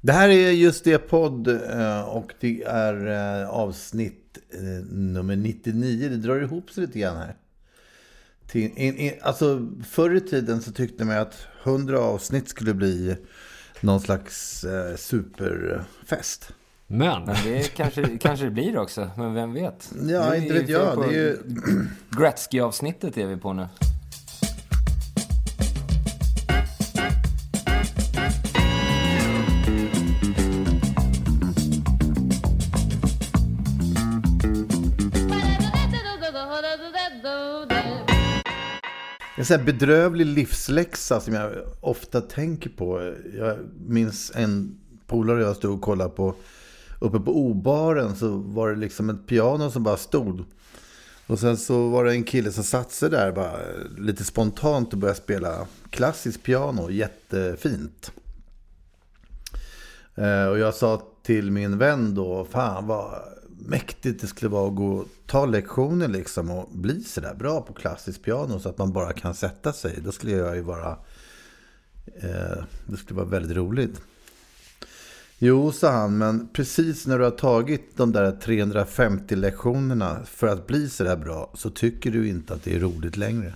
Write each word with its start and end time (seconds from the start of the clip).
Det 0.00 0.12
här 0.12 0.28
är 0.28 0.50
just 0.50 0.84
det 0.84 0.98
podd 0.98 1.48
eh, 1.48 2.00
och 2.00 2.32
det 2.40 2.62
är 2.62 3.06
eh, 3.42 3.48
avsnitt 3.48 4.38
eh, 4.54 4.86
nummer 4.90 5.36
99. 5.36 6.08
Det 6.08 6.16
drar 6.16 6.42
ihop 6.42 6.70
sig 6.70 6.86
lite 6.86 6.98
grann 6.98 7.16
här. 7.16 7.34
Alltså 9.22 9.68
förr 9.88 10.14
i 10.14 10.20
tiden 10.20 10.62
så 10.62 10.72
tyckte 10.72 11.04
man 11.04 11.18
att 11.18 11.46
100 11.62 11.98
avsnitt 11.98 12.48
skulle 12.48 12.74
bli 12.74 13.16
någon 13.80 14.00
slags 14.00 14.64
superfest. 14.96 16.52
Men. 16.86 17.24
Men 17.24 17.36
det 17.44 17.74
kanske, 17.74 18.18
kanske 18.18 18.44
det 18.44 18.50
blir 18.50 18.78
också, 18.78 19.10
men 19.16 19.34
vem 19.34 19.54
vet? 19.54 19.92
Ja, 20.08 20.30
Nu 20.30 20.36
inte 20.36 20.54
vet 20.54 20.68
jag. 20.68 20.98
Det 20.98 21.06
är 21.06 21.12
ju... 21.12 21.38
Gretzky-avsnittet 22.10 23.16
är 23.16 23.26
vi 23.26 23.36
på 23.36 23.52
nu. 23.52 23.66
En 39.48 39.50
sån 39.50 39.66
här 39.66 39.72
bedrövlig 39.72 40.26
livsläxa 40.26 41.20
som 41.20 41.34
jag 41.34 41.52
ofta 41.80 42.20
tänker 42.20 42.70
på. 42.70 43.14
Jag 43.36 43.58
minns 43.86 44.32
en 44.34 44.78
polare 45.06 45.36
och 45.36 45.48
jag 45.48 45.56
stod 45.56 45.74
och 45.74 45.80
kollade 45.80 46.10
på 46.10 46.34
uppe 46.98 47.20
på 47.20 47.36
O-baren 47.36 48.16
så 48.16 48.28
var 48.28 48.70
det 48.70 48.76
liksom 48.76 49.10
ett 49.10 49.26
piano 49.26 49.70
som 49.70 49.82
bara 49.82 49.96
stod. 49.96 50.44
Och 51.26 51.38
sen 51.38 51.56
så 51.56 51.88
var 51.88 52.04
det 52.04 52.12
en 52.12 52.24
kille 52.24 52.52
som 52.52 52.64
satte 52.64 52.94
sig 52.94 53.10
där 53.10 53.32
bara 53.32 53.56
lite 53.98 54.24
spontant 54.24 54.92
och 54.92 54.98
började 54.98 55.20
spela 55.20 55.66
klassiskt 55.90 56.42
piano. 56.42 56.90
Jättefint. 56.90 58.12
Eh, 60.14 60.46
och 60.46 60.58
jag 60.58 60.74
sa 60.74 61.02
till 61.22 61.50
min 61.50 61.78
vän 61.78 62.14
då, 62.14 62.46
fan 62.50 62.86
vad 62.86 63.14
mäktigt 63.58 64.20
det 64.20 64.26
skulle 64.26 64.50
vara 64.50 64.68
att 64.68 64.76
gå 64.76 64.92
och 64.92 65.08
ta 65.26 65.46
lektioner 65.46 66.08
liksom 66.08 66.50
och 66.50 66.68
bli 66.72 67.04
sådär 67.04 67.34
bra 67.34 67.60
på 67.60 67.72
klassiskt 67.72 68.22
piano 68.22 68.60
så 68.60 68.68
att 68.68 68.78
man 68.78 68.92
bara 68.92 69.12
kan 69.12 69.34
sätta 69.34 69.72
sig. 69.72 69.98
Då 70.04 70.12
skulle 70.12 70.32
jag 70.32 70.56
ju 70.56 70.62
vara, 70.62 70.98
eh, 72.04 72.64
det 72.86 72.96
skulle 72.96 73.16
vara 73.16 73.28
väldigt 73.28 73.56
roligt. 73.56 74.00
Jo, 75.38 75.72
sa 75.72 75.90
han, 75.90 76.18
men 76.18 76.48
precis 76.52 77.06
när 77.06 77.18
du 77.18 77.24
har 77.24 77.30
tagit 77.30 77.96
de 77.96 78.12
där 78.12 78.32
350 78.32 79.36
lektionerna 79.36 80.24
för 80.24 80.46
att 80.46 80.66
bli 80.66 80.88
sådär 80.88 81.16
bra 81.16 81.50
så 81.54 81.70
tycker 81.70 82.10
du 82.10 82.28
inte 82.28 82.54
att 82.54 82.62
det 82.64 82.76
är 82.76 82.80
roligt 82.80 83.16
längre. 83.16 83.54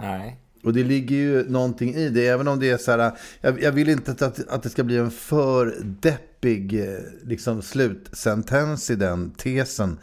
Nej. 0.00 0.40
Och 0.66 0.72
det 0.72 0.84
ligger 0.84 1.16
ju 1.16 1.50
någonting 1.50 1.94
i 1.94 2.08
det, 2.08 2.26
även 2.26 2.48
om 2.48 2.60
det 2.60 2.70
är 2.70 2.76
så 2.76 2.90
här, 2.90 3.12
jag, 3.40 3.62
jag 3.62 3.72
vill 3.72 3.88
inte 3.88 4.10
att, 4.10 4.48
att 4.48 4.62
det 4.62 4.70
ska 4.70 4.84
bli 4.84 4.96
en 4.96 5.10
för 5.10 5.76
deppig 5.82 6.80
eh, 6.80 6.98
liksom, 7.22 7.62
slutsentens 7.62 8.90
i 8.90 8.96
den 8.96 9.30
tesen. 9.30 9.98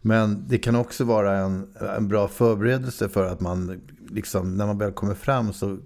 Men 0.00 0.44
det 0.48 0.58
kan 0.58 0.76
också 0.76 1.04
vara 1.04 1.38
en, 1.38 1.74
en 1.96 2.08
bra 2.08 2.28
förberedelse 2.28 3.08
för 3.08 3.24
att 3.24 3.40
man, 3.40 3.80
liksom, 4.08 4.56
när 4.56 4.66
man 4.66 4.78
väl 4.78 4.92
kommer 4.92 5.14
fram 5.14 5.52
så, 5.52 5.78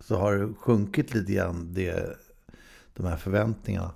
så 0.00 0.16
har 0.16 0.34
det 0.34 0.54
sjunkit 0.54 1.14
lite 1.14 1.32
grann, 1.32 1.74
det, 1.74 2.16
de 2.94 3.06
här 3.06 3.16
förväntningarna. 3.16 3.90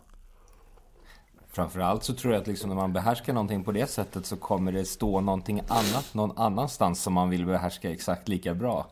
Framförallt 1.48 2.04
så 2.04 2.14
tror 2.14 2.32
jag 2.32 2.40
att 2.40 2.46
liksom 2.46 2.68
när 2.68 2.76
man 2.76 2.92
behärskar 2.92 3.32
någonting 3.32 3.64
på 3.64 3.72
det 3.72 3.90
sättet 3.90 4.26
så 4.26 4.36
kommer 4.36 4.72
det 4.72 4.84
stå 4.84 5.20
någonting 5.20 5.60
annat 5.68 6.14
någon 6.14 6.38
annanstans 6.38 7.02
som 7.02 7.12
man 7.12 7.30
vill 7.30 7.46
behärska 7.46 7.90
exakt 7.90 8.28
lika 8.28 8.54
bra. 8.54 8.86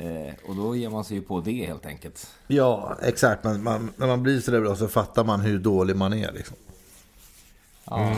Eh, 0.00 0.34
och 0.44 0.56
då 0.56 0.76
ger 0.76 0.90
man 0.90 1.04
sig 1.04 1.16
ju 1.16 1.22
på 1.22 1.40
det 1.40 1.66
helt 1.66 1.86
enkelt. 1.86 2.26
Ja, 2.46 2.96
exakt. 3.02 3.44
Man, 3.44 3.62
man, 3.62 3.90
när 3.96 4.06
man 4.06 4.22
blir 4.22 4.40
så 4.40 4.50
där 4.50 4.60
bra 4.60 4.76
så 4.76 4.88
fattar 4.88 5.24
man 5.24 5.40
hur 5.40 5.58
dålig 5.58 5.96
man 5.96 6.12
är. 6.12 6.32
Liksom. 6.32 6.56
Ja. 7.84 8.16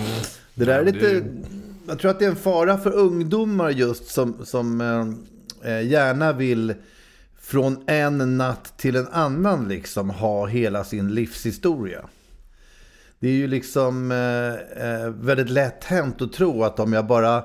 Det 0.55 0.65
där 0.65 0.79
är 0.79 0.85
lite... 0.85 1.25
Jag 1.87 1.99
tror 1.99 2.11
att 2.11 2.19
det 2.19 2.25
är 2.25 2.31
en 2.31 2.37
fara 2.37 2.79
för 2.79 2.91
ungdomar 2.91 3.71
just 3.71 4.07
som, 4.09 4.47
som 4.47 4.81
eh, 4.81 5.73
eh, 5.73 5.87
gärna 5.87 6.33
vill 6.33 6.75
från 7.41 7.85
en 7.87 8.39
natt 8.39 8.73
till 8.77 8.97
en 8.97 9.09
annan 9.09 9.69
liksom 9.69 10.11
ha 10.11 10.47
hela 10.47 10.85
sin 10.85 11.15
livshistoria. 11.15 12.05
Det 13.19 13.29
är 13.29 13.33
ju 13.33 13.47
liksom 13.47 14.13
eh, 14.13 14.85
eh, 14.85 15.11
väldigt 15.11 15.51
lätt 15.51 15.85
hänt 15.85 16.23
att 16.23 16.33
tro 16.33 16.65
att 16.65 16.81
om 16.81 16.93
jag 16.93 17.07
bara 17.07 17.45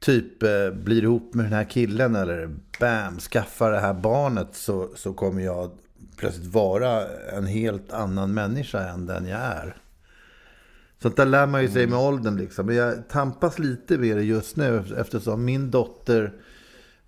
typ 0.00 0.42
eh, 0.42 0.70
blir 0.70 1.02
ihop 1.02 1.34
med 1.34 1.44
den 1.44 1.52
här 1.52 1.64
killen 1.64 2.16
eller 2.16 2.50
bam, 2.80 3.18
skaffar 3.18 3.72
det 3.72 3.80
här 3.80 3.94
barnet 3.94 4.48
så, 4.52 4.88
så 4.96 5.12
kommer 5.12 5.42
jag 5.42 5.70
plötsligt 6.16 6.46
vara 6.46 7.08
en 7.36 7.46
helt 7.46 7.92
annan 7.92 8.34
människa 8.34 8.88
än 8.88 9.06
den 9.06 9.26
jag 9.26 9.40
är. 9.40 9.76
Sånt 11.02 11.16
där 11.16 11.26
lär 11.26 11.46
man 11.46 11.62
ju 11.62 11.68
sig 11.68 11.86
med 11.86 11.98
åldern 11.98 12.36
liksom. 12.36 12.66
Men 12.66 12.76
jag 12.76 13.08
tampas 13.08 13.58
lite 13.58 13.98
med 13.98 14.16
det 14.16 14.22
just 14.22 14.56
nu 14.56 14.84
eftersom 14.96 15.44
min 15.44 15.70
dotter 15.70 16.32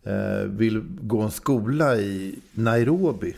eh, 0.02 0.42
vill 0.46 0.82
gå 1.00 1.20
en 1.20 1.30
skola 1.30 1.96
i 1.96 2.38
Nairobi. 2.52 3.36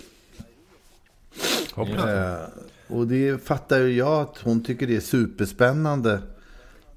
Eh, 1.77 2.49
och 2.87 3.07
det 3.07 3.45
fattar 3.45 3.79
ju 3.79 3.93
jag 3.93 4.21
att 4.21 4.39
hon 4.39 4.65
tycker 4.65 4.87
det 4.87 4.97
är 4.97 5.01
superspännande. 5.01 6.13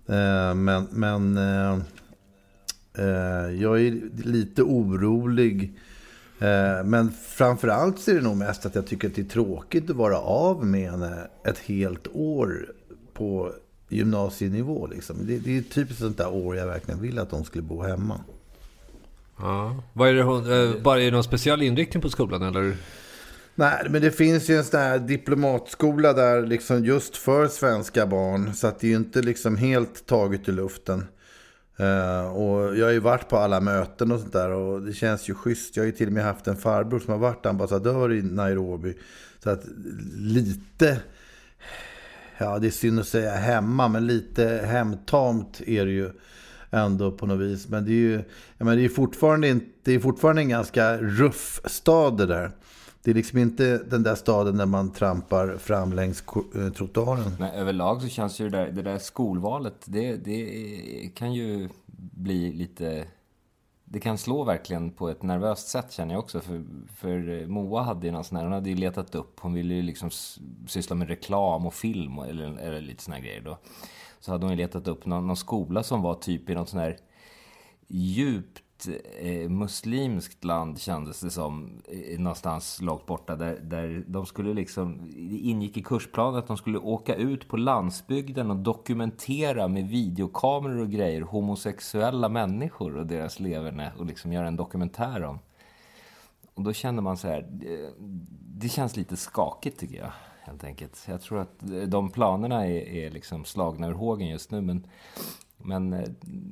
Eh, 0.07 0.53
men 0.53 0.87
men 0.91 1.37
eh, 1.37 1.77
jag 3.59 3.81
är 3.81 4.23
lite 4.23 4.63
orolig. 4.63 5.73
Eh, 6.39 6.83
men 6.85 7.11
framförallt 7.11 7.99
så 7.99 8.11
är 8.11 8.15
det 8.15 8.21
nog 8.21 8.37
mest 8.37 8.65
att 8.65 8.75
jag 8.75 8.87
tycker 8.87 9.07
att 9.07 9.15
det 9.15 9.21
är 9.21 9.25
tråkigt 9.25 9.89
att 9.89 9.95
vara 9.95 10.17
av 10.17 10.65
med 10.65 10.91
henne 10.91 11.27
ett 11.45 11.57
helt 11.57 12.07
år 12.13 12.71
på 13.13 13.53
gymnasienivå. 13.89 14.87
Liksom. 14.87 15.17
Det, 15.21 15.37
det 15.37 15.57
är 15.57 15.61
typ 15.61 15.91
ett 15.91 15.97
sånt 15.97 16.17
där 16.17 16.33
år 16.33 16.55
jag 16.55 16.67
verkligen 16.67 17.01
vill 17.01 17.19
att 17.19 17.31
hon 17.31 17.45
skulle 17.45 17.63
bo 17.63 17.81
hemma. 17.81 18.19
Ja. 19.37 19.83
Vad 19.93 20.09
är 20.09 20.13
det 20.13 20.23
hon, 20.23 20.51
eh, 20.51 20.81
bara 20.81 21.01
är 21.01 21.05
det 21.05 21.11
någon 21.11 21.23
speciell 21.23 21.61
inriktning 21.61 22.01
på 22.01 22.09
skolan 22.09 22.41
eller? 22.41 22.75
Nej, 23.55 23.87
men 23.89 24.01
det 24.01 24.11
finns 24.11 24.49
ju 24.49 24.57
en 24.57 24.63
sån 24.63 24.79
här 24.79 24.99
diplomatskola 24.99 26.13
där 26.13 26.45
liksom 26.45 26.85
just 26.85 27.17
för 27.17 27.47
svenska 27.47 28.05
barn. 28.05 28.53
Så 28.53 28.67
att 28.67 28.79
det 28.79 28.87
är 28.87 28.89
ju 28.89 28.97
inte 28.97 29.21
liksom 29.21 29.57
helt 29.57 30.05
taget 30.05 30.49
ur 30.49 30.53
luften. 30.53 31.05
Uh, 31.79 32.35
och 32.35 32.77
jag 32.77 32.85
har 32.85 32.91
ju 32.91 32.99
varit 32.99 33.29
på 33.29 33.37
alla 33.37 33.59
möten 33.59 34.11
och 34.11 34.19
sånt 34.19 34.33
där 34.33 34.49
och 34.49 34.81
det 34.81 34.93
känns 34.93 35.29
ju 35.29 35.33
schysst. 35.33 35.75
Jag 35.75 35.83
har 35.83 35.85
ju 35.85 35.91
till 35.91 36.07
och 36.07 36.13
med 36.13 36.23
haft 36.23 36.47
en 36.47 36.57
farbror 36.57 36.99
som 36.99 37.11
har 37.11 37.19
varit 37.19 37.45
ambassadör 37.45 38.13
i 38.13 38.21
Nairobi. 38.21 38.97
Så 39.43 39.49
att 39.49 39.63
lite, 40.17 40.99
ja 42.37 42.59
det 42.59 42.67
är 42.67 42.71
synd 42.71 42.99
att 42.99 43.07
säga 43.07 43.31
hemma, 43.31 43.87
men 43.87 44.07
lite 44.07 44.45
hemtamt 44.65 45.61
är 45.67 45.85
det 45.85 45.91
ju 45.91 46.09
ändå 46.71 47.11
på 47.11 47.25
något 47.25 47.39
vis. 47.39 47.67
Men 47.69 47.85
det 47.85 47.91
är 47.91 47.93
ju 47.93 48.23
menar, 48.57 48.75
det 48.75 48.85
är 48.85 48.89
fortfarande, 48.89 49.47
inte, 49.47 49.65
det 49.83 49.93
är 49.93 49.99
fortfarande 49.99 50.41
en 50.41 50.49
ganska 50.49 50.97
ruff 50.97 51.61
stad 51.65 52.17
det 52.17 52.25
där. 52.25 52.51
Det 53.03 53.11
är 53.11 53.15
liksom 53.15 53.39
inte 53.39 53.77
den 53.77 54.03
där 54.03 54.15
staden 54.15 54.57
där 54.57 54.65
man 54.65 54.91
trampar 54.91 55.57
fram 55.57 55.93
längs 55.93 56.23
eh, 56.55 56.69
trottoaren. 56.69 57.35
Men 57.39 57.51
överlag 57.51 58.01
så 58.01 58.07
känns 58.07 58.41
ju 58.41 58.49
det 58.49 58.57
där, 58.57 58.71
det 58.71 58.81
där 58.81 58.97
skolvalet, 58.97 59.73
det, 59.85 60.15
det 60.15 61.15
kan 61.15 61.33
ju 61.33 61.69
bli 62.11 62.53
lite... 62.53 63.07
det 63.85 63.99
kan 63.99 64.17
slå 64.17 64.43
verkligen 64.43 64.91
på 64.91 65.09
ett 65.09 65.23
nervöst 65.23 65.67
sätt 65.67 65.91
känner 65.91 66.13
jag 66.13 66.23
också. 66.23 66.39
För, 66.39 66.63
för 66.95 67.41
eh, 67.41 67.47
Moa 67.47 67.81
hade 67.81 68.05
ju 68.05 68.11
någon 68.11 68.23
sån 68.23 68.37
här, 68.37 68.43
hon 68.43 68.53
hade 68.53 68.69
ju 68.69 68.75
letat 68.75 69.15
upp, 69.15 69.39
hon 69.39 69.53
ville 69.53 69.73
ju 69.73 69.81
liksom 69.81 70.09
syssla 70.67 70.95
med 70.95 71.07
reklam 71.07 71.65
och 71.65 71.73
film 71.73 72.19
eller, 72.19 72.57
eller 72.57 72.81
lite 72.81 73.03
såna 73.03 73.15
här 73.15 73.23
grejer 73.23 73.41
då. 73.41 73.57
Så 74.19 74.31
hade 74.31 74.45
hon 74.45 74.51
ju 74.51 74.57
letat 74.57 74.87
upp 74.87 75.05
någon, 75.05 75.27
någon 75.27 75.37
skola 75.37 75.83
som 75.83 76.01
var 76.01 76.13
typ 76.13 76.49
i 76.49 76.55
någon 76.55 76.67
sån 76.67 76.79
här 76.79 76.97
djupt 77.87 78.62
eh, 78.87 79.49
muslimskt 79.49 80.43
land 80.43 80.79
kändes 80.79 81.19
det 81.19 81.29
som 81.29 81.81
eh, 81.87 82.19
någonstans 82.19 82.81
långt 82.81 83.05
borta 83.05 83.35
där, 83.35 83.59
där 83.61 84.03
de 84.07 84.25
skulle 84.25 84.53
liksom, 84.53 85.11
det 85.29 85.37
ingick 85.37 85.77
i 85.77 85.81
kursplanen 85.81 86.39
att 86.39 86.47
de 86.47 86.57
skulle 86.57 86.77
åka 86.77 87.15
ut 87.15 87.47
på 87.47 87.57
landsbygden 87.57 88.51
och 88.51 88.57
dokumentera 88.57 89.67
med 89.67 89.87
videokameror 89.87 90.81
och 90.81 90.89
grejer 90.89 91.21
homosexuella 91.21 92.29
människor 92.29 92.97
och 92.97 93.07
deras 93.07 93.39
leverne 93.39 93.91
och 93.97 94.05
liksom 94.05 94.33
göra 94.33 94.47
en 94.47 94.55
dokumentär 94.55 95.23
om. 95.23 95.39
Och 96.53 96.63
då 96.63 96.73
känner 96.73 97.01
man 97.01 97.17
så 97.17 97.27
här, 97.27 97.47
det, 97.51 97.93
det 98.55 98.69
känns 98.69 98.95
lite 98.95 99.17
skakigt 99.17 99.79
tycker 99.79 99.97
jag 99.97 100.11
helt 100.43 100.63
enkelt. 100.63 101.05
Jag 101.07 101.21
tror 101.21 101.39
att 101.39 101.63
eh, 101.63 101.81
de 101.81 102.09
planerna 102.09 102.67
är, 102.67 102.87
är 102.87 103.11
liksom 103.11 103.45
slagna 103.45 103.87
ur 103.87 103.93
hågen 103.93 104.27
just 104.27 104.51
nu 104.51 104.61
men 104.61 104.87
men 105.63 105.93
eh, 105.93 105.99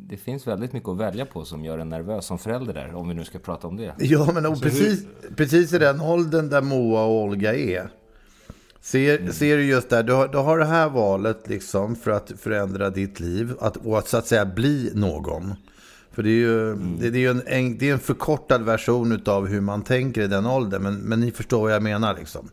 det 0.10 0.18
finns 0.18 0.48
väldigt 0.48 0.74
mycket 0.74 0.90
att 0.90 0.98
välja 0.98 1.26
på 1.26 1.46
som 1.46 1.66
gör 1.66 1.78
en 1.78 1.90
nervös 1.90 2.26
som 2.26 2.40
förälder 2.40 2.74
där, 2.74 2.96
om 2.96 3.08
vi 3.08 3.14
nu 3.14 3.26
ska 3.26 3.40
prata 3.40 3.68
om 3.68 3.78
det. 3.78 3.94
Ja, 3.98 4.32
men 4.34 4.46
alltså, 4.46 4.64
precis, 4.64 5.06
hur... 5.22 5.36
precis 5.36 5.74
i 5.74 5.78
den 5.78 6.02
åldern 6.02 6.50
där 6.50 6.62
Moa 6.62 7.04
och 7.04 7.24
Olga 7.24 7.56
är. 7.56 7.90
Ser, 8.82 9.20
mm. 9.20 9.34
ser 9.34 9.58
du 9.58 9.64
just 9.64 9.90
där, 9.90 10.04
du 10.04 10.14
har, 10.14 10.28
du 10.28 10.38
har 10.38 10.58
det 10.58 10.66
här 10.66 10.90
valet 10.90 11.50
liksom 11.50 11.96
för 11.96 12.12
att 12.12 12.32
förändra 12.38 12.90
ditt 12.90 13.20
liv 13.20 13.54
att, 13.60 13.78
och 13.78 13.98
att 13.98 14.08
så 14.08 14.18
att 14.18 14.28
säga 14.28 14.46
bli 14.46 14.92
någon. 14.94 15.54
För 16.12 16.24
det 16.24 16.30
är 16.30 16.34
ju, 16.34 16.72
mm. 16.72 16.98
det, 17.00 17.10
det, 17.10 17.26
är 17.26 17.30
en, 17.30 17.42
en, 17.46 17.78
det 17.78 17.90
är 17.90 17.94
en 17.94 18.00
förkortad 18.00 18.62
version 18.62 19.22
av 19.26 19.48
hur 19.48 19.62
man 19.62 19.84
tänker 19.84 20.22
i 20.22 20.28
den 20.28 20.46
åldern, 20.46 20.84
men, 20.84 20.96
men 20.96 21.20
ni 21.20 21.32
förstår 21.32 21.62
vad 21.62 21.74
jag 21.74 21.84
menar 21.84 22.16
liksom. 22.18 22.50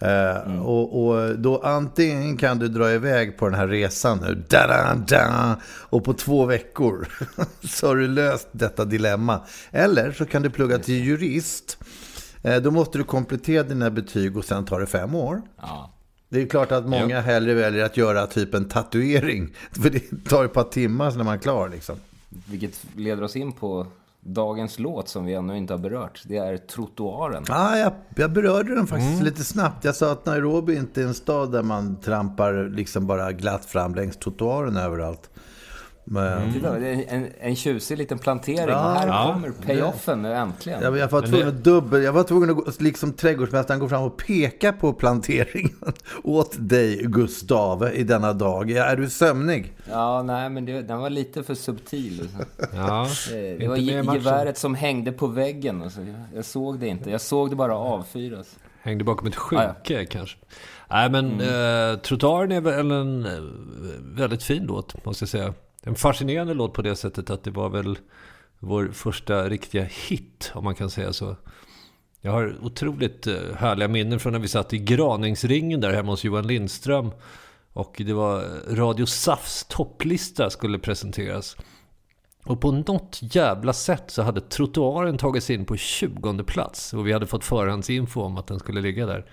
Mm. 0.00 0.62
Och, 0.62 1.06
och, 1.06 1.38
då 1.38 1.58
antingen 1.58 2.36
kan 2.36 2.58
du 2.58 2.68
dra 2.68 2.92
iväg 2.92 3.38
på 3.38 3.48
den 3.48 3.54
här 3.54 3.68
resan 3.68 4.18
nu, 4.18 4.44
da, 4.48 4.66
da, 4.66 4.94
da, 4.94 5.56
och 5.64 6.04
på 6.04 6.12
två 6.12 6.44
veckor 6.44 7.08
så 7.68 7.86
har 7.86 7.96
du 7.96 8.08
löst 8.08 8.48
detta 8.52 8.84
dilemma. 8.84 9.40
Eller 9.70 10.12
så 10.12 10.24
kan 10.26 10.42
du 10.42 10.50
plugga 10.50 10.78
till 10.78 11.04
jurist. 11.04 11.78
Eh, 12.42 12.56
då 12.56 12.70
måste 12.70 12.98
du 12.98 13.04
komplettera 13.04 13.62
dina 13.62 13.90
betyg 13.90 14.36
och 14.36 14.44
sen 14.44 14.64
tar 14.64 14.80
det 14.80 14.86
fem 14.86 15.14
år. 15.14 15.42
Ja. 15.60 15.94
Det 16.28 16.42
är 16.42 16.46
klart 16.46 16.72
att 16.72 16.86
många 16.86 17.14
ja. 17.14 17.20
hellre 17.20 17.54
väljer 17.54 17.84
att 17.84 17.96
göra 17.96 18.26
typ 18.26 18.54
en 18.54 18.68
tatuering. 18.68 19.54
För 19.72 19.90
det 19.90 20.28
tar 20.28 20.44
ett 20.44 20.52
par 20.52 20.64
timmar 20.64 21.10
när 21.10 21.24
man 21.24 21.34
är 21.34 21.38
klar. 21.38 21.68
Liksom. 21.68 21.96
Vilket 22.28 22.80
leder 22.96 23.22
oss 23.22 23.36
in 23.36 23.52
på 23.52 23.86
dagens 24.20 24.78
låt 24.78 25.08
som 25.08 25.24
vi 25.24 25.34
ännu 25.34 25.56
inte 25.56 25.72
har 25.72 25.78
berört. 25.78 26.22
Det 26.24 26.36
är 26.36 26.56
Trottoaren. 26.56 27.44
Ah, 27.48 27.76
jag, 27.76 27.92
jag 28.16 28.32
berörde 28.32 28.74
den 28.74 28.86
faktiskt 28.86 29.12
mm. 29.12 29.24
lite 29.24 29.44
snabbt. 29.44 29.84
Jag 29.84 29.94
sa 29.94 30.12
att 30.12 30.26
Nairobi 30.26 30.76
inte 30.76 31.02
är 31.02 31.06
en 31.06 31.14
stad 31.14 31.52
där 31.52 31.62
man 31.62 32.00
trampar 32.00 32.68
liksom 32.74 33.06
bara 33.06 33.32
glatt 33.32 33.64
fram 33.64 33.94
längs 33.94 34.16
trottoaren 34.16 34.76
överallt. 34.76 35.30
Men... 36.10 36.42
Mm. 36.42 36.52
Titta, 36.52 36.78
det 36.78 36.88
är 36.88 37.04
en, 37.08 37.26
en 37.40 37.56
tjusig 37.56 37.98
liten 37.98 38.18
plantering. 38.18 38.68
Ja, 38.68 38.94
här 38.98 39.06
ja. 39.06 39.32
kommer 39.32 39.50
payoffen 39.50 40.22
nu 40.22 40.32
äntligen. 40.34 40.82
Ja, 40.82 40.96
jag, 40.96 41.08
var 41.08 41.22
tvungen 41.22 41.46
det... 41.46 41.48
att 41.48 41.64
dubbel, 41.64 42.02
jag 42.02 42.12
var 42.12 42.22
tvungen 42.22 42.50
att, 42.50 42.80
liksom 42.80 43.12
trädgårdsmästaren, 43.12 43.80
gå 43.80 43.88
fram 43.88 44.02
och 44.02 44.16
peka 44.16 44.72
på 44.72 44.92
planteringen 44.92 45.92
åt 46.24 46.56
dig, 46.58 46.96
Gustav, 47.02 47.90
i 47.94 48.02
denna 48.02 48.32
dag. 48.32 48.70
Är 48.70 48.96
du 48.96 49.10
sömnig? 49.10 49.72
Ja, 49.90 50.22
nej, 50.22 50.50
men 50.50 50.64
det, 50.64 50.82
den 50.82 50.98
var 50.98 51.10
lite 51.10 51.42
för 51.42 51.54
subtil. 51.54 52.28
Ja, 52.74 53.06
det, 53.30 53.56
det 53.56 53.68
var 53.68 53.76
geväret 53.76 54.58
som 54.58 54.74
hängde 54.74 55.12
på 55.12 55.26
väggen. 55.26 55.82
Alltså. 55.82 56.00
Jag, 56.00 56.16
jag, 56.34 56.44
såg 56.44 56.78
det 56.78 56.88
inte. 56.88 57.10
Jag 57.10 57.20
såg 57.20 57.50
det 57.50 57.56
bara 57.56 57.76
avfyras. 57.76 58.56
Hängde 58.82 59.04
bakom 59.04 59.28
ett 59.28 59.36
skynke 59.36 59.64
ah, 59.64 60.00
ja. 60.00 60.04
kanske. 60.10 60.38
Nej, 60.90 61.10
men 61.10 61.32
mm. 61.32 61.92
eh, 61.92 61.98
Trottoaren 61.98 62.52
är 62.52 62.60
väl 62.60 62.90
en 62.90 63.26
eh, 63.26 63.32
väldigt 64.00 64.42
fin 64.42 64.64
låt, 64.64 65.04
måste 65.04 65.22
jag 65.22 65.28
säga 65.28 65.54
en 65.82 65.94
fascinerande 65.94 66.54
låt 66.54 66.72
på 66.72 66.82
det 66.82 66.96
sättet 66.96 67.30
att 67.30 67.44
det 67.44 67.50
var 67.50 67.68
väl 67.68 67.98
vår 68.58 68.88
första 68.92 69.48
riktiga 69.48 69.84
hit, 69.84 70.52
om 70.54 70.64
man 70.64 70.74
kan 70.74 70.90
säga 70.90 71.12
så. 71.12 71.36
Jag 72.20 72.32
har 72.32 72.56
otroligt 72.62 73.26
eh, 73.26 73.34
härliga 73.56 73.88
minnen 73.88 74.20
från 74.20 74.32
när 74.32 74.40
vi 74.40 74.48
satt 74.48 74.72
i 74.72 74.78
Graningsringen 74.78 75.80
där 75.80 75.92
hemma 75.92 76.12
hos 76.12 76.24
Johan 76.24 76.46
Lindström. 76.46 77.10
Och 77.72 78.02
det 78.06 78.12
var 78.12 78.42
eh, 78.42 78.74
Radio 78.74 79.06
SAFs 79.06 79.64
topplista 79.64 80.50
skulle 80.50 80.78
presenteras. 80.78 81.56
Och 82.44 82.60
på 82.60 82.72
något 82.72 83.18
jävla 83.22 83.72
sätt 83.72 84.04
så 84.06 84.22
hade 84.22 84.40
trottoaren 84.40 85.18
tagits 85.18 85.50
in 85.50 85.64
på 85.64 85.76
20 85.76 86.44
plats. 86.44 86.94
Och 86.94 87.06
vi 87.06 87.12
hade 87.12 87.26
fått 87.26 87.44
förhandsinfo 87.44 88.22
om 88.22 88.36
att 88.36 88.46
den 88.46 88.58
skulle 88.58 88.80
ligga 88.80 89.06
där. 89.06 89.30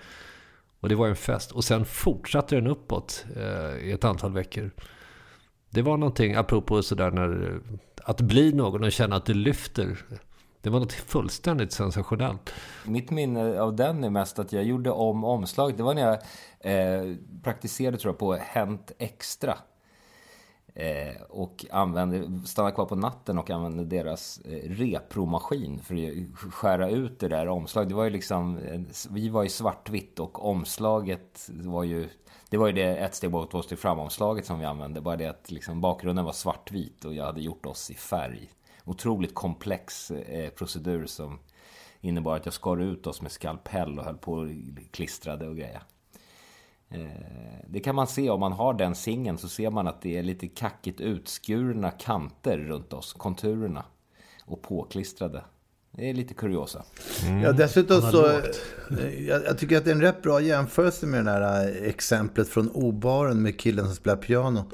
Och 0.80 0.88
det 0.88 0.94
var 0.94 1.08
en 1.08 1.16
fest. 1.16 1.52
Och 1.52 1.64
sen 1.64 1.84
fortsatte 1.84 2.54
den 2.54 2.66
uppåt 2.66 3.24
eh, 3.36 3.86
i 3.86 3.92
ett 3.92 4.04
antal 4.04 4.32
veckor. 4.32 4.70
Det 5.76 5.82
var 5.82 5.96
någonting, 5.96 6.34
apropå 6.34 6.82
sådär 6.82 7.10
när, 7.10 7.60
att 8.04 8.20
bli 8.20 8.52
någon 8.52 8.84
och 8.84 8.92
känna 8.92 9.16
att 9.16 9.26
du 9.26 9.34
lyfter. 9.34 9.98
Det 10.60 10.70
var 10.70 10.80
något 10.80 10.92
fullständigt 10.92 11.72
sensationellt. 11.72 12.52
Mitt 12.84 13.10
minne 13.10 13.60
av 13.60 13.76
den 13.76 14.04
är 14.04 14.10
mest 14.10 14.38
att 14.38 14.52
jag 14.52 14.64
gjorde 14.64 14.90
om 14.90 15.24
omslaget. 15.24 15.76
Det 15.76 15.82
var 15.82 15.94
när 15.94 16.02
jag 16.02 16.18
eh, 16.60 17.16
praktiserade 17.42 17.96
tror 17.96 18.12
jag 18.12 18.18
på 18.18 18.34
Hänt 18.34 18.92
Extra. 18.98 19.58
Eh, 20.74 21.22
och 21.28 21.66
använde, 21.70 22.46
stannade 22.46 22.74
kvar 22.74 22.86
på 22.86 22.96
natten 22.96 23.38
och 23.38 23.50
använde 23.50 23.84
deras 23.84 24.38
eh, 24.38 24.70
repromaskin 24.70 25.78
för 25.78 25.94
att 25.94 26.54
skära 26.54 26.90
ut 26.90 27.20
det 27.20 27.28
där 27.28 27.48
omslaget. 27.48 27.88
Det 27.88 27.94
var 27.94 28.04
ju 28.04 28.10
liksom, 28.10 28.58
eh, 28.58 28.80
vi 29.10 29.28
var 29.28 29.44
i 29.44 29.48
svartvitt 29.48 30.18
och 30.18 30.44
omslaget 30.44 31.48
var 31.48 31.84
ju 31.84 32.08
det 32.50 32.56
var 32.56 32.66
ju 32.66 32.72
det 32.72 32.96
ett 32.96 33.14
steg 33.14 33.30
bort, 33.30 33.50
två 33.50 33.62
steg 33.62 33.78
fram-omslaget 33.78 34.46
som 34.46 34.58
vi 34.58 34.64
använde. 34.64 35.00
Bara 35.00 35.16
det 35.16 35.26
att 35.26 35.50
liksom 35.50 35.80
bakgrunden 35.80 36.24
var 36.24 36.32
svartvit 36.32 37.04
och 37.04 37.14
jag 37.14 37.24
hade 37.24 37.40
gjort 37.40 37.66
oss 37.66 37.90
i 37.90 37.94
färg. 37.94 38.50
Otroligt 38.84 39.34
komplex 39.34 40.10
eh, 40.10 40.50
procedur 40.50 41.06
som 41.06 41.38
innebar 42.00 42.36
att 42.36 42.44
jag 42.44 42.54
skar 42.54 42.76
ut 42.76 43.06
oss 43.06 43.22
med 43.22 43.32
skalpell 43.32 43.98
och 43.98 44.04
höll 44.04 44.18
på 44.18 44.32
och 44.32 44.48
klistrade 44.90 45.48
och 45.48 45.56
grejer. 45.56 45.82
Eh, 46.88 47.60
det 47.66 47.80
kan 47.80 47.94
man 47.94 48.06
se 48.06 48.30
om 48.30 48.40
man 48.40 48.52
har 48.52 48.74
den 48.74 48.94
singeln 48.94 49.38
så 49.38 49.48
ser 49.48 49.70
man 49.70 49.86
att 49.86 50.02
det 50.02 50.18
är 50.18 50.22
lite 50.22 50.48
kackigt 50.48 51.00
utskurna 51.00 51.90
kanter 51.90 52.58
runt 52.58 52.92
oss, 52.92 53.12
konturerna 53.12 53.84
och 54.44 54.62
påklistrade. 54.62 55.44
Det 55.96 56.10
är 56.10 56.14
lite 56.14 56.34
kuriosa. 56.34 56.84
Mm. 57.26 57.42
Ja, 57.42 57.52
dessutom 57.52 58.02
så... 58.02 58.26
Eh, 58.26 59.26
jag, 59.26 59.44
jag, 59.44 59.58
tycker 59.58 59.76
att 59.76 59.84
det 59.84 59.90
är 59.90 59.94
en 59.94 60.00
rätt 60.00 60.22
bra 60.22 60.40
jämförelse 60.40 61.06
med 61.06 61.24
det 61.24 61.30
här 61.30 61.68
eh, 61.68 61.88
exemplet 61.88 62.48
från 62.48 62.70
Obaren 62.70 63.42
med 63.42 63.60
killen 63.60 63.84
som 63.84 63.94
spelar 63.94 64.16
piano. 64.16 64.70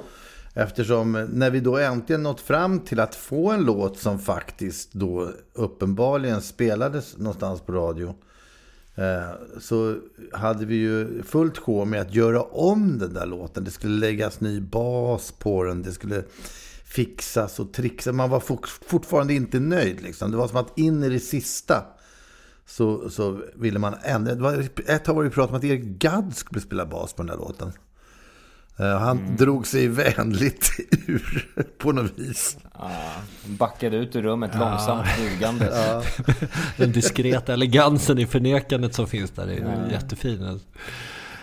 Eftersom 0.54 1.14
eh, 1.14 1.24
när 1.32 1.50
vi 1.50 1.60
då 1.60 1.78
äntligen 1.78 2.22
nått 2.22 2.40
fram 2.40 2.80
till 2.80 3.00
att 3.00 3.14
få 3.14 3.50
en 3.50 3.64
låt 3.64 3.98
som 3.98 4.18
faktiskt 4.18 4.92
då 4.92 5.30
uppenbarligen 5.52 6.42
spelades 6.42 7.18
någonstans 7.18 7.60
på 7.60 7.72
radio. 7.72 8.14
Så 9.60 9.96
hade 10.32 10.66
vi 10.66 10.74
ju 10.74 11.22
fullt 11.22 11.58
sjå 11.58 11.84
med 11.84 12.00
att 12.00 12.14
göra 12.14 12.42
om 12.42 12.98
den 12.98 13.14
där 13.14 13.26
låten. 13.26 13.64
Det 13.64 13.70
skulle 13.70 13.98
läggas 13.98 14.40
ny 14.40 14.60
bas 14.60 15.32
på 15.32 15.64
den. 15.64 15.82
Det 15.82 15.92
skulle 15.92 16.22
fixas 16.94 17.60
och 17.60 17.72
trixas. 17.72 18.14
Man 18.14 18.30
var 18.30 18.42
fortfarande 18.88 19.34
inte 19.34 19.60
nöjd. 19.60 20.02
Liksom. 20.02 20.30
Det 20.30 20.36
var 20.36 20.48
som 20.48 20.56
att 20.56 20.78
in 20.78 21.04
i 21.04 21.08
det 21.08 21.20
sista 21.20 21.84
så, 22.66 23.10
så 23.10 23.40
ville 23.54 23.78
man 23.78 23.94
ändra. 24.02 24.34
Det 24.34 24.42
var, 24.42 24.68
ett 24.86 25.04
tag 25.04 25.14
var 25.14 25.24
det 25.24 25.30
prat 25.30 25.50
om 25.50 25.56
att 25.56 25.64
Erik 25.64 25.82
Gadd 25.82 26.36
skulle 26.36 26.60
spela 26.60 26.86
bas 26.86 27.12
på 27.12 27.22
den 27.22 27.26
där 27.26 27.36
låten. 27.36 27.72
Uh, 28.80 28.86
han 28.86 29.18
mm. 29.18 29.36
drog 29.36 29.66
sig 29.66 29.88
vänligt 29.88 30.70
ur 31.06 31.48
på 31.78 31.92
något 31.92 32.18
vis. 32.18 32.56
Ja, 32.74 32.90
backade 33.46 33.96
ut 33.96 34.16
ur 34.16 34.22
rummet 34.22 34.50
ja. 34.54 34.60
långsamt 34.60 35.06
bugande. 35.18 35.64
Ja. 35.72 36.02
Den 36.76 36.92
diskreta 36.92 37.52
elegansen 37.52 38.18
i 38.18 38.26
förnekandet 38.26 38.94
som 38.94 39.06
finns 39.06 39.30
där 39.30 39.46
är 39.46 39.60
ja. 39.60 39.92
jättefin. 39.92 40.60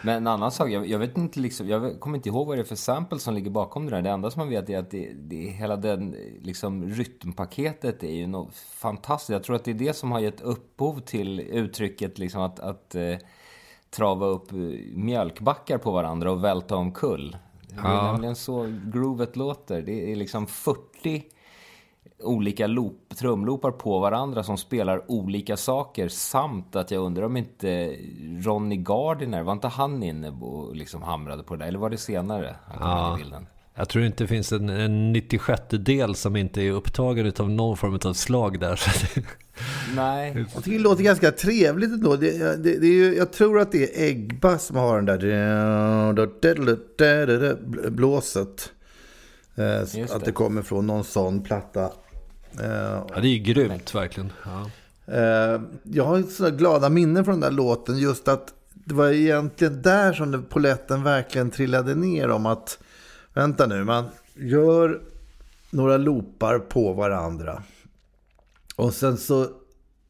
Men 0.04 0.16
en 0.16 0.28
annan 0.28 0.52
sak, 0.52 0.70
jag, 0.70 0.88
jag, 0.88 1.00
vet 1.00 1.18
inte 1.18 1.40
liksom, 1.40 1.68
jag 1.68 2.00
kommer 2.00 2.18
inte 2.18 2.30
ihåg 2.30 2.48
vad 2.48 2.58
det 2.58 2.62
är 2.62 2.66
för 2.66 2.76
sample 2.76 3.20
som 3.20 3.34
ligger 3.34 3.50
bakom 3.50 3.86
det 3.86 3.92
där. 3.92 4.02
Det 4.02 4.10
enda 4.10 4.32
som 4.32 4.40
man 4.40 4.50
vet 4.50 4.70
är 4.70 4.78
att 4.78 4.92
det, 4.92 5.14
det, 5.14 5.36
hela 5.36 5.76
den 5.76 6.16
liksom, 6.42 6.90
rytmpaketet 6.90 8.04
är 8.04 8.14
ju 8.14 8.28
något 8.28 8.56
fantastiskt. 8.56 9.30
Jag 9.30 9.44
tror 9.44 9.56
att 9.56 9.64
det 9.64 9.72
är 9.72 9.76
det 9.76 9.94
som 9.94 10.12
har 10.12 10.20
gett 10.20 10.42
upphov 10.42 11.00
till 11.00 11.40
uttrycket 11.40 12.20
liksom 12.20 12.42
att, 12.42 12.60
att 12.60 12.96
eh, 12.96 13.16
trava 13.90 14.26
upp 14.26 14.52
mjölkbackar 14.94 15.78
på 15.78 15.92
varandra 15.92 16.32
och 16.32 16.44
välta 16.44 16.76
omkull. 16.76 17.38
Det 17.70 17.76
är 17.76 17.94
ja. 17.94 18.12
nämligen 18.12 18.36
så 18.36 18.80
groovet 18.94 19.36
låter. 19.36 19.82
Det 19.82 20.12
är 20.12 20.16
liksom 20.16 20.48
40 20.48 21.24
olika 22.20 22.68
loop, 22.68 23.16
trumloopar 23.16 23.72
på 23.72 24.00
varandra 24.00 24.44
som 24.44 24.58
spelar 24.58 25.12
olika 25.12 25.58
saker 25.58 26.08
samt 26.08 26.76
att 26.76 26.92
jag 26.92 27.04
undrar 27.04 27.24
om 27.24 27.38
inte 27.38 27.96
Ronny 28.42 28.76
Gardiner, 28.76 29.44
var 29.44 29.54
inte 29.54 29.68
han 29.68 30.04
inne 30.04 30.30
och 30.30 30.76
liksom 30.76 31.02
hamrade 31.02 31.44
på 31.44 31.56
det 31.56 31.64
där? 31.64 31.68
Eller 31.68 31.80
var 31.80 31.90
det 31.90 31.98
senare? 31.98 32.56
Ja. 32.80 33.20
Jag 33.76 33.90
tror 33.90 34.06
inte 34.06 34.24
det 34.24 34.28
finns 34.28 34.52
en, 34.52 34.70
en 34.70 35.14
96 35.14 35.62
del 35.70 36.16
som 36.16 36.36
inte 36.36 36.62
är 36.62 36.72
upptagen 36.72 37.34
av 37.40 37.50
någon 37.50 37.78
form 37.78 38.00
av 38.06 38.14
slag 38.14 38.60
där. 38.60 38.82
Nej. 39.96 40.46
Jag 40.54 40.64
tycker 40.64 40.78
det 40.78 40.84
låter 40.84 41.04
ganska 41.04 41.32
trevligt 41.32 41.92
ändå. 41.92 42.16
Det, 42.16 42.64
det, 42.64 42.80
det 42.80 42.88
är 42.88 42.94
ju, 42.94 43.16
jag 43.16 43.34
tror 43.34 43.60
att 43.60 43.72
det 43.72 43.84
är 43.84 44.04
Egba 44.08 44.58
som 44.58 44.76
har 44.76 45.02
den 45.02 45.06
där 45.06 45.20
blåset. 47.90 48.72
Eh, 49.56 49.82
att 50.16 50.26
det 50.26 50.32
kommer 50.32 50.62
från 50.62 50.88
någon 50.88 51.04
sån 51.04 51.44
platta. 51.44 51.92
Eh, 52.60 53.04
ja, 53.10 53.22
det 53.22 53.28
är 53.28 53.34
ju 53.34 53.40
grymt 53.40 53.96
verkligen. 53.96 54.34
Ja. 54.46 54.70
Eh, 55.14 55.62
jag 55.84 56.04
har 56.04 56.22
sådana 56.22 56.56
glada 56.56 56.90
minnen 56.90 57.26
från 57.26 57.40
den 57.40 57.50
där 57.50 57.58
låten. 57.58 57.98
Just 57.98 58.28
att 58.28 58.54
det 58.74 58.94
var 58.94 59.10
egentligen 59.10 59.82
där 59.82 60.14
som 60.14 60.46
poletten 60.50 61.04
verkligen 61.04 61.52
trillade 61.52 61.96
ner 61.96 62.30
om 62.30 62.46
att 62.46 62.80
vänta 63.34 63.66
nu, 63.66 63.84
man 63.84 64.06
gör 64.36 65.02
några 65.70 65.98
loopar 65.98 66.60
på 66.60 66.94
varandra. 66.94 67.64
Och 68.76 68.94
sen 68.94 69.18
så 69.18 69.48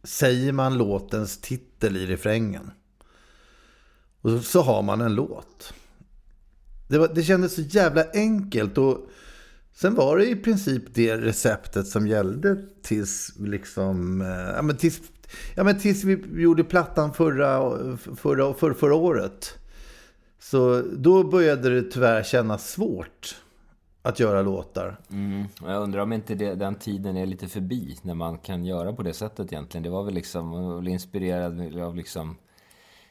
säger 0.03 0.51
man 0.51 0.77
låtens 0.77 1.41
titel 1.41 1.97
i 1.97 2.05
refrängen. 2.05 2.71
Och 4.21 4.41
så 4.41 4.61
har 4.61 4.81
man 4.81 5.01
en 5.01 5.15
låt. 5.15 5.73
Det, 6.87 6.97
var, 6.97 7.07
det 7.07 7.23
kändes 7.23 7.55
så 7.55 7.61
jävla 7.61 8.05
enkelt. 8.13 8.77
Och 8.77 8.97
sen 9.81 9.95
var 9.95 10.17
det 10.17 10.29
i 10.29 10.35
princip 10.35 10.83
det 10.93 11.17
receptet 11.17 11.87
som 11.87 12.07
gällde 12.07 12.57
tills, 12.81 13.33
liksom, 13.39 14.21
eh, 14.21 14.55
ja, 14.55 14.61
men 14.61 14.77
tills, 14.77 15.01
ja, 15.55 15.63
men 15.63 15.79
tills 15.79 16.03
vi 16.03 16.41
gjorde 16.41 16.63
plattan 16.63 17.13
förra, 17.13 17.77
förra, 17.97 18.53
för, 18.53 18.73
förra 18.73 18.95
året. 18.95 19.59
Så 20.39 20.81
då 20.81 21.23
började 21.23 21.69
det 21.69 21.91
tyvärr 21.91 22.23
kännas 22.23 22.69
svårt 22.69 23.35
att 24.01 24.19
göra 24.19 24.41
låtar. 24.41 24.99
Mm. 25.11 25.43
Jag 25.65 25.83
undrar 25.83 26.01
om 26.01 26.13
inte 26.13 26.35
det, 26.35 26.55
den 26.55 26.75
tiden 26.75 27.17
är 27.17 27.25
lite 27.25 27.47
förbi 27.47 27.97
när 28.01 28.15
man 28.15 28.37
kan 28.37 28.65
göra 28.65 28.93
på 28.93 29.03
det 29.03 29.13
sättet 29.13 29.53
egentligen. 29.53 29.83
Det 29.83 29.89
var 29.89 30.03
väl 30.03 30.13
liksom, 30.13 30.49
man 30.49 30.87
inspirerad 30.87 31.81
av 31.81 31.95
liksom 31.95 32.35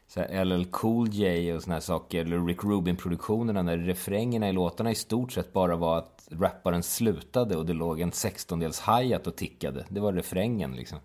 så 0.09 0.45
LL 0.45 0.65
Cool 0.65 1.09
J 1.09 1.55
och 1.55 1.63
såna 1.63 1.75
här 1.75 1.81
saker, 1.81 2.25
eller 2.25 2.47
Rick 2.47 2.65
Rubin-produktionerna 2.65 3.63
när 3.63 3.79
refrängerna 3.79 4.49
i 4.49 4.53
låtarna 4.53 4.91
i 4.91 4.95
stort 4.95 5.33
sett 5.33 5.53
bara 5.53 5.77
var 5.77 5.99
att 5.99 6.29
rapparen 6.31 6.83
slutade 6.83 7.57
och 7.57 7.67
det 7.67 7.73
låg 7.73 8.01
en 8.01 8.13
sextondels 8.13 8.81
hi-hat 8.81 9.27
och 9.27 9.37
tickade. 9.37 9.85
Det 9.89 10.01
var 10.01 10.13
refrängen 10.13 10.73
liksom. 10.73 10.99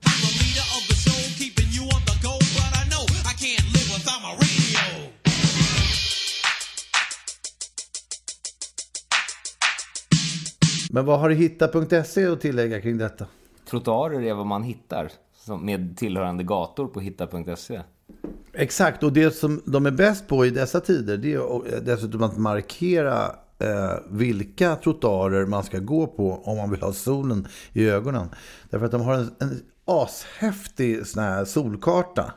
Men 10.89 11.05
vad 11.05 11.19
har 11.19 11.29
du 11.29 11.35
hitta.se 11.35 12.27
att 12.27 12.41
tillägga 12.41 12.81
kring 12.81 12.97
detta? 12.97 13.25
Trottoarer 13.65 14.21
är 14.21 14.33
vad 14.33 14.45
man 14.45 14.63
hittar 14.63 15.11
med 15.61 15.97
tillhörande 15.97 16.43
gator 16.43 16.87
på 16.87 16.99
hitta.se. 16.99 17.81
Exakt, 18.53 19.03
och 19.03 19.13
det 19.13 19.31
som 19.31 19.61
de 19.65 19.85
är 19.85 19.91
bäst 19.91 20.27
på 20.27 20.45
i 20.45 20.49
dessa 20.49 20.79
tider 20.79 21.17
det 21.17 21.33
är 21.33 21.73
eh, 21.73 21.81
dessutom 21.81 22.23
att 22.23 22.37
markera 22.37 23.35
eh, 23.59 23.93
vilka 24.09 24.75
trottoarer 24.75 25.45
man 25.45 25.63
ska 25.63 25.79
gå 25.79 26.07
på 26.07 26.41
om 26.45 26.57
man 26.57 26.71
vill 26.71 26.81
ha 26.81 26.93
solen 26.93 27.47
i 27.73 27.89
ögonen. 27.89 28.29
Därför 28.69 28.85
att 28.85 28.91
de 28.91 29.01
har 29.01 29.13
en, 29.13 29.31
en 29.39 29.61
ashäftig 29.85 31.07
sån 31.07 31.23
här 31.23 31.45
solkarta. 31.45 32.33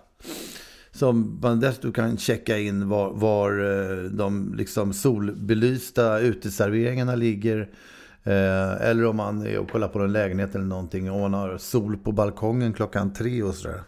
Som 0.90 1.38
man 1.43 1.61
dessutom 1.61 1.93
kan 1.93 2.16
checka 2.16 2.59
in 2.59 2.88
var, 2.88 3.12
var 3.12 3.50
eh, 3.50 4.11
de 4.11 4.55
liksom 4.55 4.93
solbelysta 4.93 6.19
uteserveringarna 6.19 7.14
ligger. 7.14 7.71
Eh, 8.23 8.88
eller 8.88 9.05
om 9.05 9.16
man 9.16 9.47
är 9.47 9.59
och 9.59 9.71
kollar 9.71 9.88
på 9.88 9.99
en 9.99 10.12
lägenhet 10.12 10.55
eller 10.55 10.64
någonting. 10.64 11.11
Om 11.11 11.21
man 11.21 11.35
har 11.35 11.59
sol 11.59 11.97
på 11.97 12.12
balkongen 12.12 12.73
klockan 12.73 13.12
tre 13.12 13.43
och 13.43 13.55
sådär. 13.55 13.83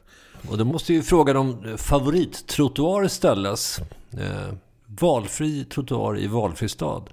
Och 0.51 0.59
då 0.59 0.65
måste 0.65 0.93
ju 0.93 1.03
frågan 1.03 1.37
om 1.37 1.65
eh, 1.65 1.77
favorittrottoar 1.77 3.09
ställas. 3.09 3.81
Eh, 4.13 4.55
valfri 4.87 5.65
trottoar 5.65 6.19
i 6.19 6.27
valfri 6.27 6.69
stad. 6.69 7.11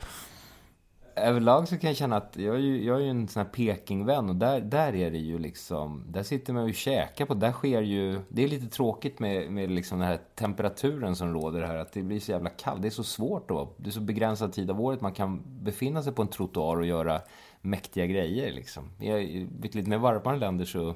Överlag 1.17 1.67
så 1.67 1.77
kan 1.77 1.88
jag 1.88 1.98
känna 1.98 2.17
att 2.17 2.38
jag 2.38 2.55
är 2.55 2.60
ju, 2.60 2.86
jag 2.86 2.98
är 2.98 3.03
ju 3.03 3.10
en 3.10 3.27
sån 3.27 3.44
här 3.44 3.50
Pekingvän 3.50 4.29
och 4.29 4.36
där, 4.36 4.62
där 4.62 4.96
är 4.96 5.12
det 5.12 5.17
ju 5.17 5.39
liksom, 5.39 6.03
där 6.08 6.24
sitter 6.24 6.53
man 6.53 6.63
ju 6.63 6.70
och 6.70 6.75
käkar 6.75 7.25
på, 7.25 7.34
där 7.34 7.51
sker 7.51 7.82
ju, 7.82 8.20
det 8.29 8.44
är 8.44 8.48
lite 8.48 8.67
tråkigt 8.67 9.20
med, 9.20 9.51
med 9.51 9.72
liksom 9.72 10.00
den 10.00 10.08
här 10.08 10.20
temperaturen 10.36 11.15
som 11.15 11.34
råder 11.34 11.62
här, 11.62 11.75
att 11.75 11.94
det 11.94 12.03
blir 12.03 12.20
så 12.20 12.32
jävla 12.32 12.50
kallt, 12.50 12.82
det 12.82 12.88
är 12.88 12.89
så 12.89 13.03
svårt 13.03 13.50
då, 13.50 13.74
det 13.77 13.89
är 13.89 13.91
så 13.91 14.01
begränsad 14.01 14.53
tid 14.53 14.72
av 14.72 14.82
året 14.82 15.01
man 15.01 15.13
kan 15.13 15.41
befinna 15.46 16.03
sig 16.03 16.13
på 16.13 16.22
en 16.22 16.27
trottoar 16.27 16.77
och 16.77 16.86
göra 16.86 17.22
mäktiga 17.62 18.05
grejer 18.05 18.53
liksom. 18.53 18.89
I 19.00 19.48
lite 19.62 19.89
mer 19.89 19.98
varmare 19.98 20.38
länder 20.38 20.65
så 20.65 20.96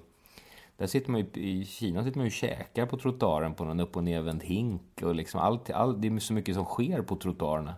där 0.80 0.88
sitter 0.88 1.12
man 1.12 1.22
ju, 1.22 1.42
I 1.42 1.66
Kina 1.66 2.04
sitter 2.04 2.18
man 2.18 2.26
ju 2.26 2.30
och 2.30 2.34
käkar 2.34 2.86
på 2.86 2.98
trottoaren 2.98 3.54
på 3.54 3.66
någon 3.66 3.80
upp 3.80 3.96
och 3.96 4.04
nervänd 4.04 4.44
hink. 4.44 5.02
Och 5.02 5.16
liksom 5.16 5.40
allt, 5.40 5.70
all, 5.70 6.02
det 6.02 6.08
är 6.08 6.20
så 6.20 6.34
mycket 6.34 6.56
som 6.56 6.66
sker 6.66 7.02
på 7.02 7.16
trottoarerna. 7.16 7.76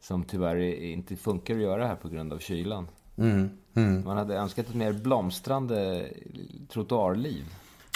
Som 0.00 0.24
tyvärr 0.24 0.56
inte 0.82 1.16
funkar 1.16 1.54
att 1.54 1.60
göra 1.60 1.86
här 1.86 1.96
på 1.96 2.08
grund 2.08 2.32
av 2.32 2.38
kylan. 2.38 2.88
Mm, 3.16 3.50
mm. 3.74 4.04
Man 4.04 4.16
hade 4.16 4.34
önskat 4.34 4.68
ett 4.68 4.74
mer 4.74 4.92
blomstrande 4.92 6.08
trottoarliv. 6.68 7.44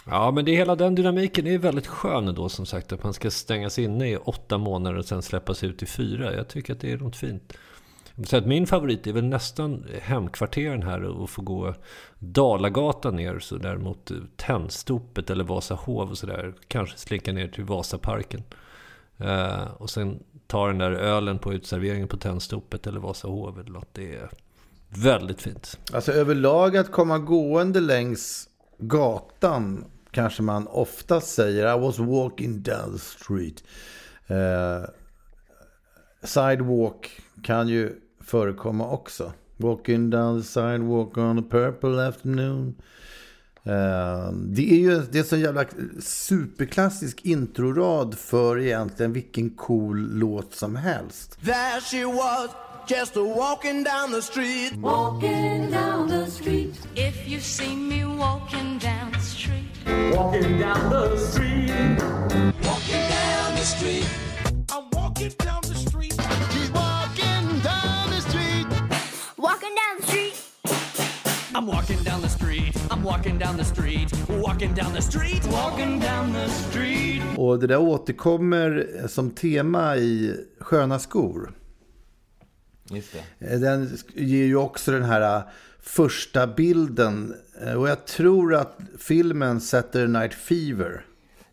Ja, 0.06 0.30
men 0.30 0.44
det 0.44 0.50
är 0.50 0.56
hela 0.56 0.76
den 0.76 0.94
dynamiken 0.94 1.46
är 1.46 1.58
väldigt 1.58 1.86
skön 1.86 2.34
då 2.34 2.48
som 2.48 2.66
sagt. 2.66 2.92
Att 2.92 3.02
man 3.02 3.14
ska 3.14 3.30
stängas 3.30 3.78
inne 3.78 4.10
i 4.10 4.16
åtta 4.16 4.58
månader 4.58 4.98
och 4.98 5.04
sen 5.04 5.22
släppas 5.22 5.64
ut 5.64 5.82
i 5.82 5.86
fyra. 5.86 6.34
Jag 6.34 6.48
tycker 6.48 6.72
att 6.72 6.80
det 6.80 6.92
är 6.92 6.98
något 6.98 7.16
fint. 7.16 7.52
Så 8.22 8.36
att 8.36 8.46
min 8.46 8.66
favorit 8.66 9.06
är 9.06 9.12
väl 9.12 9.24
nästan 9.24 9.86
hemkvarteren 10.02 10.82
här 10.82 11.02
och 11.02 11.30
få 11.30 11.42
gå 11.42 11.74
Dalagatan 12.18 13.16
ner 13.16 13.38
så 13.38 13.56
där 13.56 13.76
mot 13.76 14.10
Tennstopet 14.36 15.30
eller 15.30 15.44
Vasahov 15.44 16.10
och 16.10 16.18
sådär. 16.18 16.54
Kanske 16.68 16.98
slinka 16.98 17.32
ner 17.32 17.48
till 17.48 17.64
Vasaparken. 17.64 18.42
Uh, 19.20 19.64
och 19.78 19.90
sen 19.90 20.22
ta 20.46 20.66
den 20.66 20.78
där 20.78 20.90
ölen 20.90 21.38
på 21.38 21.52
utserveringen 21.52 22.08
på 22.08 22.16
Tennstopet 22.16 22.86
eller 22.86 23.00
Vasahov 23.00 23.60
eller 23.60 23.70
något. 23.70 23.88
Det 23.92 24.14
är 24.14 24.30
väldigt 24.88 25.42
fint. 25.42 25.78
Alltså 25.92 26.12
överlag 26.12 26.76
att 26.76 26.92
komma 26.92 27.18
gående 27.18 27.80
längs 27.80 28.48
gatan 28.78 29.84
kanske 30.10 30.42
man 30.42 30.66
ofta 30.66 31.20
säger 31.20 31.76
I 31.76 31.80
was 31.80 31.98
walking 31.98 32.62
down 32.62 32.92
the 32.92 32.98
street. 32.98 33.64
Uh, 34.30 34.86
sidewalk 36.22 37.20
kan 37.42 37.68
ju 37.68 38.00
förekomma 38.26 38.88
också. 38.88 39.32
Walking 39.56 40.10
down 40.10 40.42
the 40.42 40.48
sidewalk 40.48 41.18
on 41.18 41.38
a 41.38 41.44
purple 41.50 42.08
afternoon. 42.08 42.74
Uh, 43.66 44.32
det 44.32 44.72
är 44.72 44.78
ju 44.78 45.02
det 45.10 45.18
är 45.18 45.22
så 45.22 45.36
jävla 45.36 45.64
superklassisk 46.00 47.24
introrad 47.24 48.18
för 48.18 48.58
egentligen 48.58 49.12
vilken 49.12 49.50
cool 49.50 50.08
låt 50.18 50.54
som 50.54 50.76
helst. 50.76 51.38
There 51.44 51.80
she 51.80 52.04
was 52.04 52.50
just 52.86 53.16
a 53.16 53.22
walking 53.22 53.84
down 53.84 54.12
the 54.12 54.22
street 54.22 54.72
Walking 54.76 55.70
down 55.70 56.08
the 56.08 56.30
street 56.30 56.88
If 56.94 57.28
you 57.28 57.40
see 57.40 57.76
me 57.76 58.04
walking 58.04 58.78
down 58.78 59.12
the 59.12 59.20
street 59.20 60.14
Walking 60.16 60.58
down 60.58 60.90
the 60.90 61.16
street 61.18 62.02
Walking 62.62 63.08
down 63.08 63.54
the 63.56 63.64
street 63.64 64.06
I'm 64.70 64.90
walking 64.92 65.32
down 65.38 65.62
the 65.62 65.74
street 65.74 65.93
I'm 71.56 71.66
walking 71.66 72.02
down 72.04 72.20
the 72.20 72.28
street, 72.28 72.74
I'm 72.90 73.04
walking 73.04 73.38
down 73.38 73.56
the 73.56 73.64
street, 73.64 74.12
walking 74.28 74.74
down 74.74 74.92
the 74.92 75.02
street, 75.02 75.44
walking 75.52 76.00
down 76.00 76.32
the 76.32 76.48
street. 76.48 77.22
Och 77.36 77.58
det 77.58 77.66
där 77.66 77.78
återkommer 77.78 78.88
som 79.08 79.30
tema 79.30 79.96
i 79.96 80.36
Sköna 80.60 80.98
skor. 80.98 81.52
Just 82.90 83.12
det. 83.38 83.52
Eh, 83.52 83.60
den 83.60 83.98
ger 84.14 84.44
ju 84.44 84.56
också 84.56 84.92
den 84.92 85.02
här 85.02 85.36
eh, 85.36 85.42
första 85.80 86.46
bilden. 86.46 87.34
Eh, 87.62 87.74
och 87.74 87.88
jag 87.88 88.06
tror 88.06 88.54
att 88.54 88.78
filmen 88.98 89.60
sätter 89.60 90.06
Night 90.06 90.34
Fever. 90.34 91.06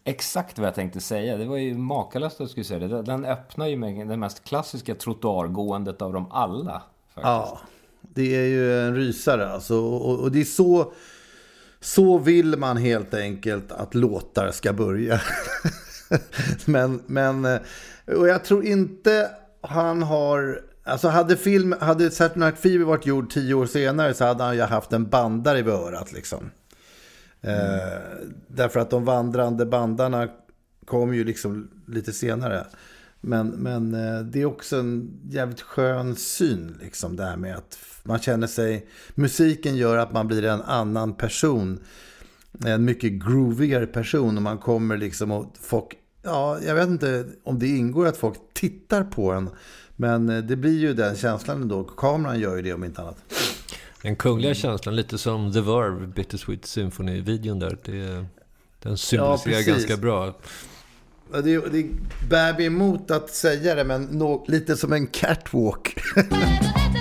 Exakt 0.03 0.57
vad 0.59 0.67
jag 0.67 0.75
tänkte 0.75 0.99
säga. 0.99 1.37
Det 1.37 1.45
var 1.45 1.57
ju 1.57 1.77
makalöst 1.77 2.35
att 2.35 2.39
jag 2.39 2.49
skulle 2.49 2.63
säga 2.63 2.87
det. 2.87 3.01
Den 3.01 3.25
öppnar 3.25 3.67
ju 3.67 3.77
med 3.77 4.07
det 4.07 4.17
mest 4.17 4.43
klassiska 4.43 4.95
trottoargåendet 4.95 6.01
av 6.01 6.13
dem 6.13 6.31
alla. 6.31 6.81
Faktiskt. 7.13 7.25
Ja. 7.25 7.59
Det 8.13 8.35
är 8.35 8.47
ju 8.47 8.79
en 8.79 8.95
rysare 8.95 9.49
alltså. 9.49 9.75
Och, 9.75 10.19
och, 10.19 10.31
det 10.31 10.41
är 10.41 10.45
så, 10.45 10.93
så 11.79 12.17
vill 12.17 12.57
man 12.57 12.77
helt 12.77 13.13
enkelt 13.13 13.71
att 13.71 13.95
låtar 13.95 14.51
ska 14.51 14.73
börja. 14.73 15.21
men, 16.65 17.01
men, 17.05 17.45
eh, 17.45 17.59
och 18.05 18.27
jag 18.27 18.45
tror 18.45 18.65
inte 18.65 19.31
han 19.61 20.03
har... 20.03 20.61
Alltså 20.83 21.07
hade, 21.07 21.37
film, 21.37 21.75
hade 21.79 22.11
Saturday 22.11 22.49
Night 22.49 22.59
Fever 22.59 22.85
varit 22.85 23.05
gjord 23.05 23.29
tio 23.29 23.53
år 23.53 23.65
senare 23.65 24.13
så 24.13 24.25
hade 24.25 24.43
han 24.43 24.55
ju 24.55 24.61
haft 24.61 24.93
en 24.93 25.09
bandare 25.09 25.59
i 25.59 25.63
örat 25.63 26.11
liksom. 26.11 26.51
Mm. 27.41 27.59
Eh, 27.59 27.99
därför 28.47 28.79
att 28.79 28.89
de 28.89 29.05
vandrande 29.05 29.65
bandarna 29.65 30.27
kom 30.85 31.13
ju 31.13 31.23
liksom 31.23 31.71
lite 31.87 32.13
senare. 32.13 32.65
Men, 33.21 33.47
men 33.47 33.93
eh, 33.93 34.21
det 34.21 34.41
är 34.41 34.45
också 34.45 34.77
en 34.77 35.19
jävligt 35.29 35.61
skön 35.61 36.15
syn, 36.15 36.77
liksom 36.81 37.15
det 37.15 37.23
här 37.23 37.37
med 37.37 37.55
att 37.55 37.75
man 38.03 38.19
känner 38.19 38.47
sig... 38.47 38.87
Musiken 39.15 39.75
gör 39.75 39.97
att 39.97 40.13
man 40.13 40.27
blir 40.27 40.45
en 40.45 40.61
annan 40.61 41.13
person. 41.13 41.79
En 42.65 42.85
mycket 42.85 43.11
groovigare 43.11 43.87
person 43.87 44.37
och 44.37 44.43
man 44.43 44.57
kommer 44.57 44.97
liksom 44.97 45.31
och 45.31 45.55
folk... 45.61 45.85
Ja, 46.23 46.59
jag 46.65 46.75
vet 46.75 46.87
inte 46.87 47.25
om 47.43 47.59
det 47.59 47.67
ingår 47.67 48.07
att 48.07 48.17
folk 48.17 48.37
tittar 48.53 49.03
på 49.03 49.31
en. 49.31 49.49
Men 49.95 50.29
eh, 50.29 50.43
det 50.43 50.55
blir 50.55 50.79
ju 50.79 50.93
den 50.93 51.15
känslan 51.15 51.61
ändå. 51.61 51.83
Kameran 51.83 52.39
gör 52.39 52.55
ju 52.55 52.61
det 52.61 52.73
om 52.73 52.83
inte 52.83 53.01
annat. 53.01 53.17
Den 54.01 54.15
kungliga 54.15 54.53
känslan, 54.53 54.95
lite 54.95 55.17
som 55.17 55.53
The 55.53 55.61
Verve, 55.61 56.07
Bittersweet 56.07 56.65
Symphony-videon 56.65 57.59
där. 57.59 57.77
Det, 57.83 58.25
den 58.79 58.97
symboliserar 58.97 59.59
ja, 59.59 59.73
ganska 59.73 59.97
bra. 59.97 60.33
Det, 61.31 61.41
det 61.41 61.85
bär 62.29 62.53
mig 62.53 62.65
emot 62.65 63.11
att 63.11 63.29
säga 63.29 63.75
det, 63.75 63.83
men 63.83 64.03
no, 64.03 64.45
lite 64.47 64.77
som 64.77 64.93
en 64.93 65.07
catwalk. 65.07 65.95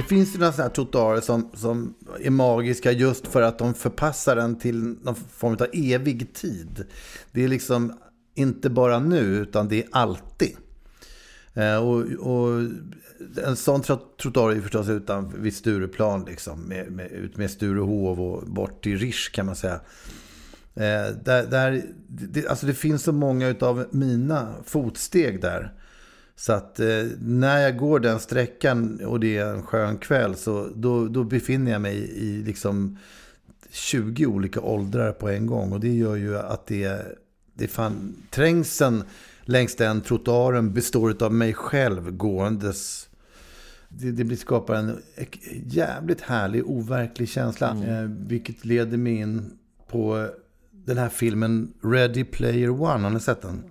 Det 0.00 0.06
finns 0.06 0.34
ju 0.34 0.38
några 0.38 0.52
sådana 0.52 0.68
här 0.68 0.74
trottoarer 0.74 1.20
som, 1.20 1.50
som 1.54 1.94
är 2.20 2.30
magiska 2.30 2.92
just 2.92 3.26
för 3.26 3.42
att 3.42 3.58
de 3.58 3.74
förpassar 3.74 4.36
den 4.36 4.58
till 4.58 4.96
någon 5.02 5.14
form 5.14 5.52
av 5.52 5.66
evig 5.72 6.34
tid. 6.34 6.84
Det 7.32 7.44
är 7.44 7.48
liksom 7.48 7.98
inte 8.34 8.70
bara 8.70 8.98
nu, 8.98 9.20
utan 9.20 9.68
det 9.68 9.82
är 9.82 9.88
alltid. 9.92 10.56
Eh, 11.54 11.76
och, 11.76 12.00
och, 12.02 12.60
en 13.44 13.56
sån 13.56 13.82
trottoar 13.82 14.50
är 14.50 14.60
förstås 14.60 14.88
utan 14.88 15.42
vid 15.42 15.56
Stureplan, 15.56 16.24
liksom, 16.24 16.60
med, 16.60 16.92
med, 16.92 17.12
ut 17.12 17.36
med 17.36 17.50
Sturehov 17.50 18.20
och 18.20 18.46
bort 18.46 18.84
till 18.84 18.98
Rish 18.98 19.30
kan 19.32 19.46
man 19.46 19.56
säga. 19.56 19.80
Eh, 20.74 21.14
där, 21.24 21.46
där, 21.50 21.82
det, 22.08 22.46
alltså 22.46 22.66
det 22.66 22.74
finns 22.74 23.02
så 23.02 23.12
många 23.12 23.54
av 23.60 23.86
mina 23.90 24.54
fotsteg 24.64 25.40
där. 25.40 25.72
Så 26.40 26.52
att 26.52 26.80
eh, 26.80 27.04
när 27.18 27.58
jag 27.58 27.76
går 27.76 28.00
den 28.00 28.20
sträckan 28.20 29.00
och 29.04 29.20
det 29.20 29.36
är 29.36 29.54
en 29.54 29.62
skön 29.62 29.98
kväll 29.98 30.36
så 30.36 30.68
då, 30.74 31.08
då 31.08 31.24
befinner 31.24 31.72
jag 31.72 31.80
mig 31.80 31.96
i 31.96 32.42
liksom 32.42 32.98
20 33.70 34.26
olika 34.26 34.60
åldrar 34.60 35.12
på 35.12 35.28
en 35.28 35.46
gång. 35.46 35.72
Och 35.72 35.80
det 35.80 35.94
gör 35.94 36.16
ju 36.16 36.38
att 36.38 36.66
det, 36.66 37.18
det 37.54 37.68
fan, 37.68 38.16
trängseln 38.30 39.04
längs 39.42 39.76
den 39.76 40.00
trottoaren 40.00 40.72
består 40.72 41.22
av 41.22 41.32
mig 41.32 41.54
själv 41.54 42.10
gåendes. 42.10 43.08
Det, 43.88 44.10
det 44.10 44.36
skapar 44.36 44.74
en 44.74 45.02
jävligt 45.66 46.20
härlig, 46.20 46.66
overklig 46.66 47.28
känsla. 47.28 47.70
Mm. 47.70 47.88
Eh, 47.88 48.10
vilket 48.28 48.64
leder 48.64 48.96
mig 48.96 49.12
in 49.12 49.58
på 49.88 50.28
den 50.70 50.98
här 50.98 51.08
filmen 51.08 51.72
Ready 51.82 52.24
Player 52.24 52.70
One. 52.70 53.02
Har 53.02 53.10
ni 53.10 53.20
sett 53.20 53.42
den? 53.42 53.62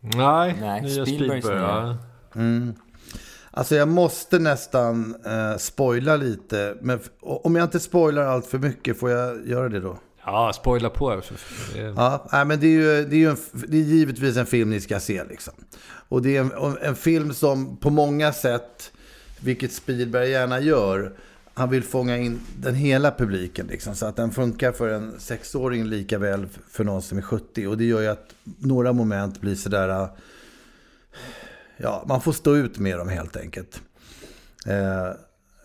Nej, 0.00 0.56
Nej 0.60 0.82
nya 0.82 1.06
Spielberg. 1.06 1.42
Spielberg 1.42 2.13
Mm. 2.34 2.74
Alltså 3.50 3.74
jag 3.74 3.88
måste 3.88 4.38
nästan 4.38 5.14
eh, 5.26 5.56
spoila 5.56 6.16
lite. 6.16 6.76
Men 6.80 7.00
om 7.20 7.56
jag 7.56 7.64
inte 7.64 7.80
spoilar 7.80 8.22
allt 8.22 8.46
för 8.46 8.58
mycket, 8.58 8.98
får 8.98 9.10
jag 9.10 9.48
göra 9.48 9.68
det 9.68 9.80
då? 9.80 9.98
Ja, 10.24 10.52
spoila 10.54 10.90
på. 10.90 11.22
Ja, 11.96 12.28
nej, 12.32 12.44
men 12.44 12.60
det 12.60 12.66
är 12.66 12.70
ju, 12.70 13.04
det 13.04 13.16
är 13.16 13.18
ju 13.18 13.30
en, 13.30 13.36
det 13.52 13.76
är 13.76 13.82
givetvis 13.82 14.36
en 14.36 14.46
film 14.46 14.70
ni 14.70 14.80
ska 14.80 15.00
se. 15.00 15.24
Liksom. 15.24 15.54
Och 16.08 16.22
det 16.22 16.36
är 16.36 16.40
en, 16.40 16.76
en 16.82 16.96
film 16.96 17.34
som 17.34 17.76
på 17.76 17.90
många 17.90 18.32
sätt, 18.32 18.92
vilket 19.40 19.72
Spielberg 19.72 20.30
gärna 20.30 20.60
gör, 20.60 21.12
han 21.54 21.70
vill 21.70 21.82
fånga 21.82 22.16
in 22.18 22.40
den 22.56 22.74
hela 22.74 23.10
publiken. 23.10 23.66
Liksom, 23.66 23.94
så 23.94 24.06
att 24.06 24.16
den 24.16 24.30
funkar 24.30 24.72
för 24.72 24.88
en 24.88 25.14
sexåring 25.18 25.84
lika 25.84 26.18
väl 26.18 26.46
för 26.70 26.84
någon 26.84 27.02
som 27.02 27.18
är 27.18 27.22
70. 27.22 27.66
Och 27.66 27.78
det 27.78 27.84
gör 27.84 28.00
ju 28.00 28.08
att 28.08 28.34
några 28.58 28.92
moment 28.92 29.40
blir 29.40 29.54
sådär 29.54 30.08
ja, 31.76 32.04
man 32.08 32.20
får 32.20 32.32
stå 32.32 32.56
ut 32.56 32.78
med 32.78 32.98
dem 32.98 33.08
helt 33.08 33.36
enkelt. 33.36 33.82
Eh, 34.66 35.16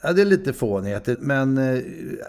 ja, 0.01 0.13
det 0.13 0.21
är 0.21 0.25
lite 0.25 0.53
fånigheter, 0.53 1.17
men 1.19 1.57
eh, 1.57 1.83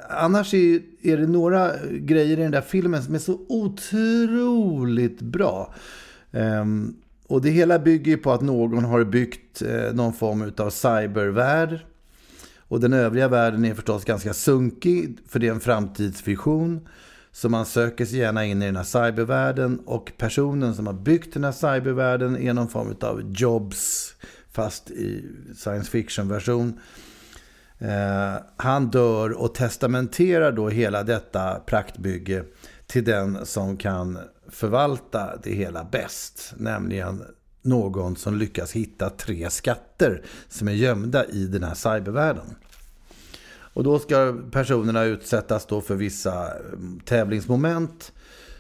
annars 0.08 0.54
är, 0.54 0.80
är 1.02 1.16
det 1.16 1.26
några 1.26 1.72
grejer 1.90 2.38
i 2.38 2.42
den 2.42 2.50
där 2.50 2.60
filmen 2.60 3.02
som 3.02 3.14
är 3.14 3.18
så 3.18 3.40
otroligt 3.48 5.20
bra. 5.20 5.74
Eh, 6.32 6.64
och 7.26 7.42
det 7.42 7.50
hela 7.50 7.78
bygger 7.78 8.12
ju 8.12 8.18
på 8.18 8.32
att 8.32 8.40
någon 8.40 8.84
har 8.84 9.04
byggt 9.04 9.62
eh, 9.62 9.94
någon 9.94 10.12
form 10.12 10.52
av 10.56 10.70
cybervärld. 10.70 11.78
Och 12.58 12.80
den 12.80 12.92
övriga 12.92 13.28
världen 13.28 13.64
är 13.64 13.74
förstås 13.74 14.04
ganska 14.04 14.34
sunkig, 14.34 15.18
för 15.28 15.38
det 15.38 15.46
är 15.46 15.52
en 15.52 15.60
framtidsvision. 15.60 16.88
Så 17.32 17.48
man 17.48 17.66
söker 17.66 18.04
sig 18.06 18.18
gärna 18.18 18.44
in 18.44 18.62
i 18.62 18.66
den 18.66 18.76
här 18.76 18.84
cybervärlden 18.84 19.80
och 19.86 20.12
personen 20.16 20.74
som 20.74 20.86
har 20.86 20.94
byggt 20.94 21.34
den 21.34 21.44
här 21.44 21.52
cybervärlden 21.52 22.36
är 22.36 22.54
någon 22.54 22.68
form 22.68 22.96
av 23.00 23.22
Jobs 23.34 24.14
fast 24.52 24.90
i 24.90 25.24
science 25.56 25.90
fiction-version. 25.90 26.80
Eh, 27.78 28.42
han 28.56 28.90
dör 28.90 29.30
och 29.32 29.54
testamenterar 29.54 30.52
då 30.52 30.68
hela 30.68 31.02
detta 31.02 31.60
praktbygge 31.66 32.44
till 32.86 33.04
den 33.04 33.46
som 33.46 33.76
kan 33.76 34.18
förvalta 34.48 35.36
det 35.42 35.50
hela 35.50 35.84
bäst, 35.84 36.54
nämligen 36.56 37.22
någon 37.62 38.16
som 38.16 38.36
lyckas 38.36 38.72
hitta 38.72 39.10
tre 39.10 39.50
skatter 39.50 40.22
som 40.48 40.68
är 40.68 40.72
gömda 40.72 41.24
i 41.24 41.46
den 41.46 41.62
här 41.62 41.74
cybervärlden. 41.74 42.54
Och 43.80 43.84
då 43.84 43.98
ska 43.98 44.36
personerna 44.50 45.04
utsättas 45.04 45.66
då 45.66 45.80
för 45.80 45.94
vissa 45.94 46.58
mm, 46.58 47.00
tävlingsmoment 47.04 48.12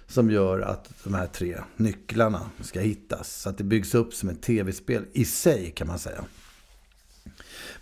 som 0.06 0.30
gör 0.30 0.60
att 0.60 0.90
de 1.04 1.14
här 1.14 1.26
tre 1.26 1.56
nycklarna 1.76 2.40
ska 2.60 2.80
hittas. 2.80 3.40
Så 3.42 3.48
att 3.48 3.58
det 3.58 3.64
byggs 3.64 3.94
upp 3.94 4.14
som 4.14 4.28
ett 4.28 4.42
tv-spel 4.42 5.04
i 5.12 5.24
sig 5.24 5.70
kan 5.76 5.86
man 5.86 5.98
säga. 5.98 6.24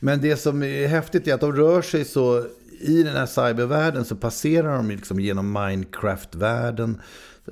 Men 0.00 0.20
det 0.20 0.36
som 0.36 0.62
är 0.62 0.86
häftigt 0.86 1.26
är 1.26 1.34
att 1.34 1.40
de 1.40 1.52
rör 1.52 1.82
sig 1.82 2.04
så 2.04 2.46
i 2.80 3.02
den 3.02 3.16
här 3.16 3.26
cybervärlden 3.26 4.04
så 4.04 4.16
passerar 4.16 4.76
de 4.76 4.90
liksom 4.90 5.20
genom 5.20 5.52
Minecraft-världen 5.52 7.00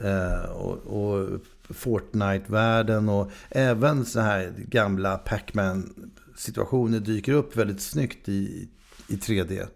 eh, 0.00 0.50
och, 0.50 0.76
och 0.76 1.40
Fortnite-världen 1.70 3.08
och 3.08 3.30
även 3.48 4.04
så 4.04 4.20
här 4.20 4.52
gamla 4.56 5.18
Pac-Man 5.18 6.10
situationer 6.36 7.00
dyker 7.00 7.32
upp 7.32 7.56
väldigt 7.56 7.80
snyggt 7.80 8.28
i 8.28 8.68
i 9.08 9.16
3D. 9.16 9.66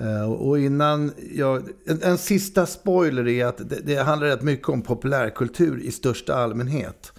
Eh, 0.00 0.32
och 0.32 0.58
innan 0.58 1.12
jag, 1.32 1.68
en, 1.86 2.02
en 2.02 2.18
sista 2.18 2.66
spoiler 2.66 3.28
är 3.28 3.46
att 3.46 3.70
det, 3.70 3.80
det 3.84 3.96
handlar 3.96 4.28
rätt 4.28 4.42
mycket 4.42 4.68
om 4.68 4.82
populärkultur 4.82 5.80
i 5.80 5.90
största 5.90 6.34
allmänhet. 6.34 7.12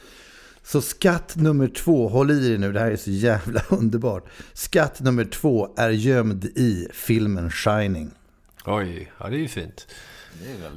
Så 0.64 0.82
skatt 0.82 1.36
nummer 1.36 1.68
två, 1.68 2.08
håll 2.08 2.32
i 2.32 2.54
er 2.54 2.58
nu, 2.58 2.72
det 2.72 2.80
här 2.80 2.92
är 2.92 2.96
så 2.96 3.12
jävla 3.12 3.62
underbart. 3.70 4.30
Skatt 4.54 5.00
nummer 5.00 5.26
två 5.26 5.74
är 5.78 5.90
gömd 5.90 6.46
i 6.46 6.88
filmen 6.94 7.52
Shining. 7.52 8.12
Oj, 8.66 9.12
ja 9.18 9.30
det 9.30 9.36
är 9.36 9.40
ju 9.40 9.48
fint. 9.48 9.88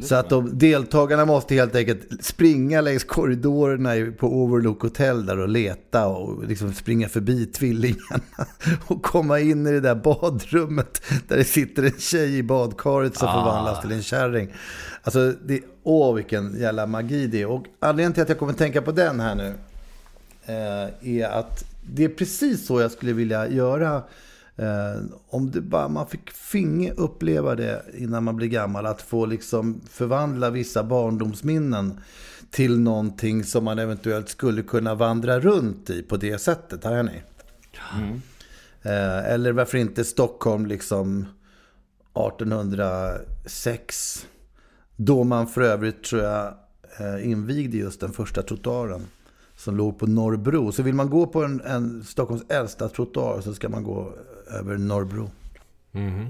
Så 0.02 0.14
att 0.14 0.28
de, 0.28 0.58
deltagarna 0.58 1.24
måste 1.24 1.54
helt 1.54 1.74
enkelt 1.74 2.24
springa 2.24 2.80
längs 2.80 3.04
korridorerna 3.04 4.12
på 4.18 4.26
Overlook 4.26 4.82
Hotel 4.82 5.26
där 5.26 5.38
och 5.38 5.48
leta 5.48 6.06
och 6.06 6.48
liksom 6.48 6.72
springa 6.72 7.08
förbi 7.08 7.46
tvillingarna 7.46 8.46
och 8.86 9.02
komma 9.02 9.40
in 9.40 9.66
i 9.66 9.70
det 9.72 9.80
där 9.80 9.94
badrummet 9.94 11.02
där 11.28 11.36
det 11.36 11.44
sitter 11.44 11.82
en 11.82 11.98
tjej 11.98 12.38
i 12.38 12.42
badkaret 12.42 13.16
som 13.16 13.28
ah. 13.28 13.32
förvandlas 13.32 13.80
till 13.80 13.92
en 13.92 14.02
kärring. 14.02 14.52
Alltså, 15.02 15.32
det, 15.44 15.60
åh 15.82 16.14
vilken 16.14 16.60
jävla 16.60 16.86
magi 16.86 17.26
det 17.26 17.42
är. 17.42 17.46
Och 17.46 17.64
anledningen 17.80 18.12
till 18.12 18.22
att 18.22 18.28
jag 18.28 18.38
kommer 18.38 18.52
tänka 18.52 18.82
på 18.82 18.92
den 18.92 19.20
här 19.20 19.34
nu 19.34 19.54
eh, 20.46 21.18
är 21.18 21.28
att 21.28 21.64
det 21.82 22.04
är 22.04 22.08
precis 22.08 22.66
så 22.66 22.80
jag 22.80 22.90
skulle 22.90 23.12
vilja 23.12 23.48
göra 23.48 24.02
om 25.28 25.50
det 25.50 25.60
bara, 25.60 25.88
man 25.88 26.06
fick 26.06 26.30
finge 26.30 26.92
uppleva 26.92 27.54
det 27.54 27.82
innan 27.98 28.24
man 28.24 28.36
blir 28.36 28.48
gammal, 28.48 28.86
att 28.86 29.02
få 29.02 29.26
liksom 29.26 29.80
förvandla 29.90 30.50
vissa 30.50 30.84
barndomsminnen 30.84 32.00
till 32.50 32.80
någonting 32.80 33.44
som 33.44 33.64
man 33.64 33.78
eventuellt 33.78 34.28
skulle 34.28 34.62
kunna 34.62 34.94
vandra 34.94 35.40
runt 35.40 35.90
i 35.90 36.02
på 36.02 36.16
det 36.16 36.38
sättet. 36.38 36.84
Här 36.84 36.92
är 36.92 37.02
ni. 37.02 37.22
Mm. 37.94 38.22
Eh, 38.82 39.32
eller 39.32 39.52
varför 39.52 39.78
inte 39.78 40.04
Stockholm 40.04 40.66
liksom 40.66 41.26
1806. 42.14 44.26
Då 44.96 45.24
man 45.24 45.46
för 45.46 45.60
övrigt 45.60 46.04
tror 46.04 46.22
jag 46.22 46.54
eh, 46.98 47.30
invigde 47.30 47.76
just 47.76 48.00
den 48.00 48.12
första 48.12 48.42
trottoaren 48.42 49.06
som 49.64 49.76
låg 49.76 49.98
på 49.98 50.06
Norrbro. 50.06 50.72
Så 50.72 50.82
vill 50.82 50.94
man 50.94 51.10
gå 51.10 51.26
på 51.26 51.44
en, 51.44 51.60
en 51.60 52.04
Stockholms 52.04 52.44
äldsta 52.48 52.88
trottoar 52.88 53.40
så 53.40 53.54
ska 53.54 53.68
man 53.68 53.84
gå 53.84 54.12
över 54.50 54.78
Norrbro. 54.78 55.30
Mm. 55.92 56.26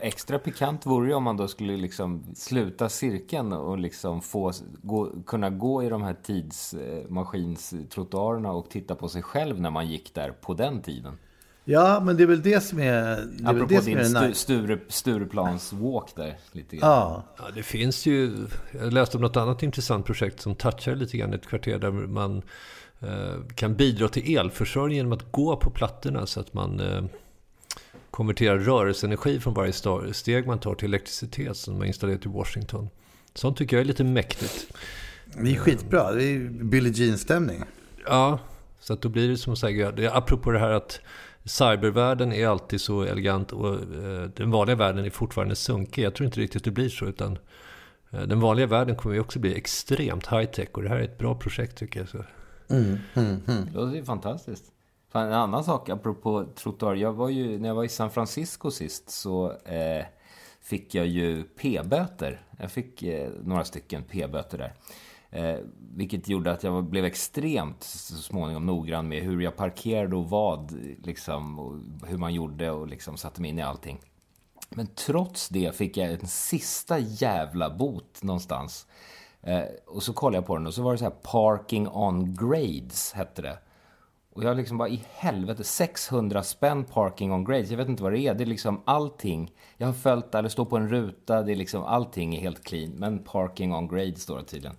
Extra 0.00 0.38
pikant 0.38 0.86
vore 0.86 1.08
det 1.08 1.14
om 1.14 1.22
man 1.22 1.36
då 1.36 1.48
skulle 1.48 1.76
liksom 1.76 2.24
sluta 2.34 2.88
cirkeln 2.88 3.52
och 3.52 3.78
liksom 3.78 4.22
få 4.22 4.52
gå, 4.82 5.12
kunna 5.26 5.50
gå 5.50 5.82
i 5.82 5.88
de 5.88 6.02
här 6.02 6.16
tidsmaskinstrottoarerna 6.22 8.48
eh, 8.48 8.56
och 8.56 8.70
titta 8.70 8.94
på 8.94 9.08
sig 9.08 9.22
själv 9.22 9.60
när 9.60 9.70
man 9.70 9.86
gick 9.86 10.14
där 10.14 10.30
på 10.30 10.54
den 10.54 10.82
tiden. 10.82 11.18
Ja, 11.70 12.00
men 12.04 12.16
det 12.16 12.22
är 12.22 12.26
väl 12.26 12.42
det 12.42 12.60
som 12.60 12.80
är... 12.80 13.26
Det 13.32 13.48
Apropå 13.48 13.66
det 13.74 13.82
som 13.82 13.94
din 13.94 14.16
är 14.16 14.32
Sture, 14.32 14.78
Stureplans 14.88 15.72
walk 15.72 16.16
där. 16.16 16.38
Lite 16.52 16.76
grann. 16.76 16.90
Ja. 16.90 17.24
ja, 17.38 17.44
det 17.54 17.62
finns 17.62 18.06
ju... 18.06 18.46
Jag 18.80 18.92
läste 18.92 19.16
om 19.16 19.22
något 19.22 19.36
annat 19.36 19.62
intressant 19.62 20.06
projekt 20.06 20.40
som 20.40 20.54
touchar 20.54 20.94
lite 20.94 21.16
grann 21.16 21.34
ett 21.34 21.46
kvarter 21.46 21.78
där 21.78 21.90
man 21.90 22.42
eh, 23.00 23.44
kan 23.54 23.74
bidra 23.74 24.08
till 24.08 24.36
elförsörjning 24.36 24.96
genom 24.96 25.12
att 25.12 25.32
gå 25.32 25.56
på 25.56 25.70
plattorna 25.70 26.26
så 26.26 26.40
att 26.40 26.54
man 26.54 26.80
eh, 26.80 27.04
konverterar 28.10 28.58
rörelseenergi 28.58 29.40
från 29.40 29.54
varje 29.54 29.72
steg 30.12 30.46
man 30.46 30.58
tar 30.58 30.74
till 30.74 30.88
elektricitet 30.88 31.56
som 31.56 31.78
man 31.78 31.86
installerat 31.86 32.26
i 32.26 32.28
Washington. 32.28 32.88
Sånt 33.34 33.56
tycker 33.56 33.76
jag 33.76 33.80
är 33.80 33.86
lite 33.86 34.04
mäktigt. 34.04 34.66
Det 35.42 35.54
är 35.54 35.56
skitbra. 35.56 36.12
Det 36.12 36.24
är 36.24 36.38
Billie 36.48 36.90
Jean-stämning. 36.90 37.62
Ja, 38.06 38.38
så 38.80 38.92
att 38.92 39.02
då 39.02 39.08
blir 39.08 39.28
det 39.28 39.36
som 39.36 39.52
att 39.52 39.58
säga, 39.58 40.12
apropå 40.12 40.50
det 40.50 40.58
här 40.58 40.70
att 40.70 41.00
cybervärlden 41.48 42.32
är 42.32 42.46
alltid 42.46 42.80
så 42.80 43.02
elegant 43.02 43.52
och 43.52 43.74
eh, 43.74 44.22
den 44.36 44.50
vanliga 44.50 44.76
världen 44.76 45.04
är 45.04 45.10
fortfarande 45.10 45.56
sunkig. 45.56 46.02
Jag 46.02 46.14
tror 46.14 46.24
inte 46.24 46.40
riktigt 46.40 46.64
det 46.64 46.70
blir 46.70 46.88
så, 46.88 47.04
utan 47.04 47.38
eh, 48.10 48.20
den 48.20 48.40
vanliga 48.40 48.66
världen 48.66 48.96
kommer 48.96 49.14
ju 49.14 49.20
också 49.20 49.38
bli 49.38 49.56
extremt 49.56 50.26
high-tech 50.26 50.68
och 50.72 50.82
det 50.82 50.88
här 50.88 50.96
är 50.96 51.02
ett 51.02 51.18
bra 51.18 51.34
projekt 51.34 51.78
tycker 51.78 52.00
jag. 52.00 52.08
Så. 52.08 52.18
Mm, 52.70 52.98
mm, 53.14 53.40
mm. 53.46 53.64
Det 53.64 53.72
låter 53.72 53.96
ju 53.96 54.04
fantastiskt. 54.04 54.64
En 55.12 55.32
annan 55.32 55.64
sak 55.64 55.88
apropå 55.88 56.46
trottoar. 56.54 56.94
Jag 56.94 57.12
var 57.12 57.28
ju, 57.28 57.58
när 57.58 57.68
jag 57.68 57.74
var 57.74 57.84
i 57.84 57.88
San 57.88 58.10
Francisco 58.10 58.70
sist 58.70 59.10
så 59.10 59.52
eh, 59.52 60.04
fick 60.60 60.94
jag 60.94 61.06
ju 61.06 61.42
p-böter. 61.42 62.40
Jag 62.58 62.70
fick 62.70 63.02
eh, 63.02 63.30
några 63.42 63.64
stycken 63.64 64.02
p-böter 64.02 64.58
där. 64.58 64.72
Eh, 65.30 65.56
vilket 65.94 66.28
gjorde 66.28 66.52
att 66.52 66.62
jag 66.62 66.84
blev 66.84 67.04
extremt 67.04 67.82
så 67.82 68.14
småningom 68.14 68.66
noggrann 68.66 69.08
med 69.08 69.22
hur 69.22 69.40
jag 69.40 69.56
parkerade 69.56 70.16
och 70.16 70.30
vad, 70.30 70.72
liksom, 71.04 71.58
och 71.58 71.76
hur 72.08 72.18
man 72.18 72.34
gjorde 72.34 72.70
och 72.70 72.86
liksom 72.86 73.16
satte 73.16 73.40
mig 73.40 73.50
in 73.50 73.58
i 73.58 73.62
allting. 73.62 74.00
Men 74.70 74.86
trots 74.86 75.48
det 75.48 75.76
fick 75.76 75.96
jag 75.96 76.12
en 76.12 76.26
sista 76.26 76.98
jävla 76.98 77.70
bot 77.70 78.22
någonstans. 78.22 78.86
Eh, 79.42 79.64
och 79.86 80.02
så 80.02 80.12
kollade 80.12 80.36
jag 80.36 80.46
på 80.46 80.56
den 80.56 80.66
och 80.66 80.74
så 80.74 80.82
var 80.82 80.92
det 80.92 80.98
så 80.98 81.04
här 81.04 81.10
Parking 81.10 81.88
on 81.88 82.34
grades, 82.34 83.12
hette 83.12 83.42
det. 83.42 83.58
Och 84.38 84.44
jag 84.44 84.56
liksom 84.56 84.78
bara 84.78 84.88
i 84.88 85.02
helvete, 85.10 85.64
600 85.64 86.42
spänn 86.42 86.84
parking 86.84 87.32
on 87.32 87.44
grades. 87.44 87.70
Jag 87.70 87.76
vet 87.76 87.88
inte 87.88 88.02
vad 88.02 88.12
det 88.12 88.18
är. 88.18 88.34
Det 88.34 88.44
är 88.44 88.46
liksom 88.46 88.82
allting. 88.84 89.52
Jag 89.76 89.86
har 89.86 89.94
följt 89.94 90.32
det, 90.32 90.42
det 90.42 90.50
står 90.50 90.64
på 90.64 90.76
en 90.76 90.88
ruta, 90.88 91.42
det 91.42 91.52
är 91.52 91.56
liksom 91.56 91.82
allting 91.84 92.36
är 92.36 92.40
helt 92.40 92.64
clean. 92.64 92.90
Men 92.90 93.24
parking 93.24 93.74
on 93.74 93.88
grades 93.88 94.22
står 94.22 94.38
det 94.38 94.44
tydligen. 94.44 94.76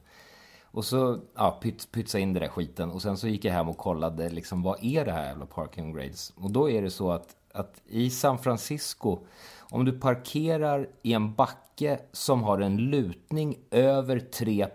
Och 0.72 0.86
så 0.86 1.20
ja, 1.36 1.60
pyt, 1.62 1.92
pytsa 1.92 2.20
in 2.20 2.34
den 2.34 2.44
där 2.44 2.50
skiten. 2.50 2.92
Och 2.92 3.02
sen 3.02 3.18
så 3.18 3.28
gick 3.28 3.46
jag 3.46 3.54
hem 3.54 3.70
och 3.70 3.78
kollade 3.78 4.30
liksom 4.30 4.64
vad 4.64 4.84
är 4.84 5.06
det 5.06 5.12
här 5.12 5.26
jävla 5.26 5.46
parking 5.46 5.94
grades? 5.94 6.34
Och 6.36 6.52
då 6.52 6.70
är 6.70 6.82
det 6.82 6.92
så 6.92 7.12
att, 7.12 7.36
att 7.54 7.82
i 7.88 8.10
San 8.10 8.38
Francisco, 8.38 9.20
om 9.60 9.86
du 9.86 10.00
parkerar 10.00 10.90
i 11.02 11.14
en 11.14 11.34
backe 11.34 12.00
som 12.12 12.44
har 12.44 12.60
en 12.60 12.78
lutning 12.78 13.58
över 13.72 14.20
3 14.20 14.68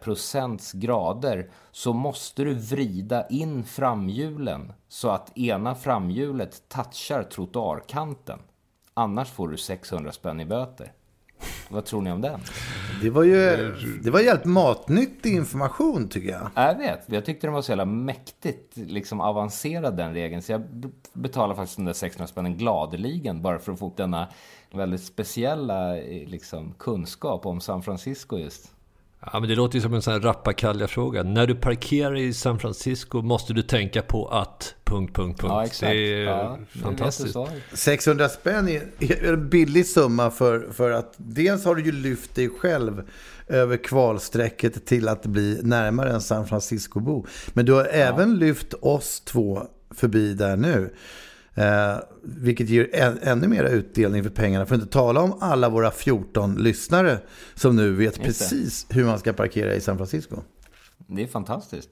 grader 0.72 1.50
så 1.70 1.92
måste 1.92 2.44
du 2.44 2.54
vrida 2.54 3.28
in 3.28 3.64
framhjulen 3.64 4.72
så 4.88 5.08
att 5.08 5.38
ena 5.38 5.74
framhjulet 5.74 6.68
touchar 6.68 7.22
trottoarkanten. 7.22 8.38
Annars 8.94 9.30
får 9.30 9.48
du 9.48 9.56
600 9.56 10.12
spänn 10.12 10.40
i 10.40 10.44
böter. 10.44 10.92
Vad 11.68 11.84
tror 11.84 12.02
ni 12.02 12.12
om 12.12 12.20
den? 12.20 12.40
Det 13.02 13.10
var 13.10 13.22
ju 13.22 13.74
det 14.02 14.10
var 14.10 14.20
jävligt 14.20 14.44
matnyttig 14.44 15.34
information 15.34 16.08
tycker 16.08 16.30
jag. 16.30 16.50
Jag 16.54 16.78
vet. 16.78 17.00
Jag 17.06 17.24
tyckte 17.24 17.46
den 17.46 17.54
var 17.54 17.62
så 17.62 17.70
jävla 17.70 17.84
mäktigt 17.84 18.76
liksom 18.76 19.20
avancerad 19.20 19.96
den 19.96 20.14
regeln. 20.14 20.42
Så 20.42 20.52
jag 20.52 20.62
betalar 21.12 21.54
faktiskt 21.54 21.76
den 21.76 21.84
där 21.84 21.92
600 21.92 22.26
spännen 22.26 22.56
gladeligen 22.56 23.42
bara 23.42 23.58
för 23.58 23.72
att 23.72 23.78
få 23.78 23.92
denna 23.96 24.28
väldigt 24.72 25.02
speciella 25.02 25.92
liksom, 26.26 26.74
kunskap 26.78 27.46
om 27.46 27.60
San 27.60 27.82
Francisco 27.82 28.38
just. 28.38 28.73
Ja, 29.32 29.40
men 29.40 29.48
det 29.48 29.54
låter 29.54 29.74
ju 29.74 29.82
som 29.82 29.94
en 29.94 30.02
sån 30.02 30.12
här 30.12 30.20
rappakalja-fråga. 30.20 31.22
När 31.22 31.46
du 31.46 31.54
parkerar 31.54 32.16
i 32.16 32.32
San 32.32 32.58
Francisco 32.58 33.22
måste 33.22 33.52
du 33.52 33.62
tänka 33.62 34.02
på 34.02 34.28
att... 34.28 34.74
Punkt, 34.84 35.16
punkt, 35.16 35.40
punkt. 35.40 35.52
Ja, 35.52 35.64
exakt. 35.64 35.92
Det 35.92 35.96
är 35.96 36.24
ja, 36.24 36.58
fantastiskt. 36.82 37.36
600 37.72 38.28
spänn 38.28 38.68
är 38.68 38.82
en 39.24 39.48
billig 39.48 39.86
summa 39.86 40.30
för, 40.30 40.68
för 40.72 40.90
att 40.90 41.14
dels 41.16 41.64
har 41.64 41.74
du 41.74 41.84
ju 41.84 41.92
lyft 41.92 42.34
dig 42.34 42.48
själv 42.48 43.02
över 43.48 43.76
kvalsträcket 43.76 44.86
till 44.86 45.08
att 45.08 45.26
bli 45.26 45.60
närmare 45.62 46.12
en 46.12 46.20
San 46.20 46.46
Francisco-bo. 46.46 47.26
Men 47.52 47.66
du 47.66 47.72
har 47.72 47.84
ja. 47.84 47.90
även 47.90 48.38
lyft 48.38 48.74
oss 48.74 49.20
två 49.20 49.62
förbi 49.94 50.34
där 50.34 50.56
nu. 50.56 50.94
Eh, 51.54 51.98
vilket 52.22 52.68
ger 52.68 52.94
än, 52.94 53.18
ännu 53.22 53.48
mer 53.48 53.64
utdelning 53.64 54.22
för 54.22 54.30
pengarna. 54.30 54.66
För 54.66 54.74
att 54.74 54.80
inte 54.80 54.92
tala 54.92 55.20
om 55.20 55.38
alla 55.40 55.68
våra 55.68 55.90
14 55.90 56.54
lyssnare 56.54 57.18
som 57.54 57.76
nu 57.76 57.92
vet 57.92 58.22
precis 58.22 58.86
hur 58.90 59.04
man 59.04 59.18
ska 59.18 59.32
parkera 59.32 59.74
i 59.74 59.80
San 59.80 59.96
Francisco. 59.96 60.36
Det 61.06 61.22
är 61.22 61.26
fantastiskt. 61.26 61.90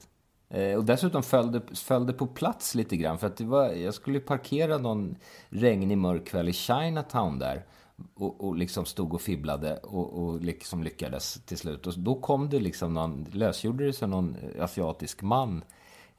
Eh, 0.49 0.77
och 0.77 0.85
dessutom 0.85 1.23
föll 1.23 1.51
det, 1.51 1.61
föll 1.77 2.05
det 2.05 2.13
på 2.13 2.27
plats 2.27 2.75
lite 2.75 2.97
grann. 2.97 3.17
För 3.17 3.27
att 3.27 3.41
var, 3.41 3.69
jag 3.69 3.93
skulle 3.93 4.19
parkera 4.19 4.77
någon 4.77 5.15
regnig 5.49 5.97
mörk 5.97 6.27
kväll 6.27 6.49
i 6.49 6.53
Chinatown 6.53 7.39
där. 7.39 7.65
Och, 8.13 8.47
och 8.47 8.55
liksom 8.55 8.85
stod 8.85 9.13
och 9.13 9.21
fibblade 9.21 9.77
och, 9.77 10.23
och 10.23 10.41
liksom 10.41 10.83
lyckades 10.83 11.41
till 11.45 11.57
slut. 11.57 11.87
Och 11.87 11.93
då 11.97 12.15
kom 12.15 12.49
det 12.49 12.59
liksom 12.59 12.93
någon, 12.93 13.25
lösgjorde 13.31 13.85
det 13.85 13.93
sig 13.93 14.07
någon 14.07 14.35
asiatisk 14.59 15.21
man 15.21 15.63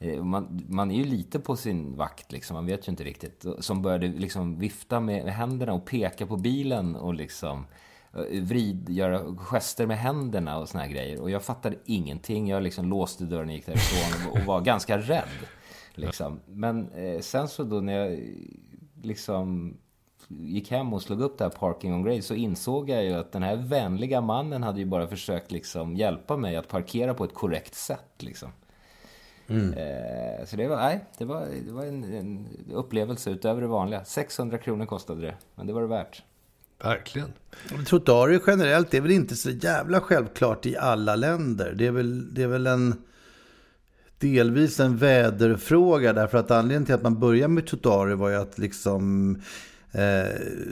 Eh, 0.05 0.25
man, 0.25 0.65
man 0.69 0.91
är 0.91 0.95
ju 0.95 1.05
lite 1.05 1.41
på 1.41 1.57
sin 1.57 1.97
vakt, 1.97 2.33
liksom. 2.33 2.55
man 2.55 2.67
vet 2.67 2.89
ju 2.89 2.91
inte 2.91 3.05
riktigt. 3.05 3.45
Som 3.59 3.83
började 3.83 4.09
liksom 4.09 4.59
vifta 4.59 5.01
med 5.01 5.25
händerna 5.25 5.73
och 5.73 5.85
peka 5.85 6.27
på 6.27 6.37
bilen 6.37 6.97
och 6.97 7.15
liksom 7.15 7.67
eh, 8.15 8.43
vrid, 8.43 8.91
göra 8.91 9.37
gester 9.37 9.87
med 9.87 9.99
händerna 9.99 10.59
och 10.59 10.69
såna 10.69 10.85
här 10.85 10.91
grejer. 10.91 11.21
Och 11.21 11.31
jag 11.31 11.43
fattade 11.43 11.77
ingenting. 11.85 12.49
Jag 12.49 12.63
liksom 12.63 12.91
låste 12.91 13.25
dörren 13.25 13.49
och 13.49 13.55
gick 13.55 13.67
därifrån 13.67 14.33
och 14.33 14.47
var 14.47 14.61
ganska 14.61 14.99
rädd. 14.99 15.29
Liksom. 15.95 16.41
Men 16.47 16.93
eh, 16.93 17.21
sen 17.21 17.49
så 17.49 17.65
då 17.65 17.81
när 17.81 17.93
jag 17.93 18.21
liksom 19.03 19.77
gick 20.29 20.71
hem 20.71 20.93
och 20.93 21.03
slog 21.03 21.21
upp 21.21 21.39
det 21.39 21.45
här 21.45 21.51
Parking 21.51 21.95
on 21.95 22.05
Grade 22.05 22.23
så 22.23 22.35
insåg 22.35 22.91
jag 22.91 23.05
ju 23.05 23.15
att 23.15 23.33
den 23.33 23.43
här 23.43 23.57
vänliga 23.57 24.21
mannen 24.21 24.63
hade 24.63 24.79
ju 24.79 24.87
bara 24.87 25.07
försökt 25.07 25.53
liksom 25.53 25.97
hjälpa 25.97 26.37
mig 26.37 26.57
att 26.57 26.69
parkera 26.69 27.15
på 27.15 27.25
ett 27.25 27.35
korrekt 27.35 27.75
sätt. 27.75 28.15
Liksom. 28.19 28.51
Mm. 29.49 29.73
Eh, 29.73 30.47
så 30.47 30.57
det 30.57 30.69
var, 30.69 30.77
nej, 30.77 31.05
det 31.19 31.25
var, 31.25 31.47
det 31.67 31.73
var 31.73 31.85
en, 31.85 32.05
en, 32.05 32.47
upplevelse 32.73 33.31
utöver 33.31 33.61
det 33.61 33.67
vanliga. 33.67 34.05
600 34.05 34.59
kronor 34.59 34.87
kostade 34.87 35.21
det, 35.21 35.35
men 35.55 35.67
det 35.67 35.73
var 35.73 35.81
det 35.81 35.89
värt. 35.89 36.23
Verkligen. 36.83 37.33
Trottoarer 37.87 38.41
generellt 38.47 38.95
är 38.95 39.01
väl 39.01 39.11
inte 39.11 39.37
så 39.37 39.51
jävla 39.51 40.01
självklart 40.01 40.67
i 40.67 40.77
alla 40.77 41.17
länder. 41.17 41.75
Det 41.79 41.87
är 41.87 41.91
väl, 41.91 42.35
det 42.35 42.43
är 42.43 42.47
väl 42.47 42.67
en 42.67 42.95
delvis 44.19 44.81
en 44.81 44.97
väderfråga. 44.97 46.13
Därför 46.13 46.39
att 46.39 46.51
anledningen 46.51 46.87
till 46.87 46.95
att 46.95 47.03
man 47.03 47.21
började 47.21 47.49
med 47.49 47.67
trottoarer 47.67 48.15
var 48.15 48.29
ju 48.29 48.37
att 48.37 48.59
liksom 48.59 49.37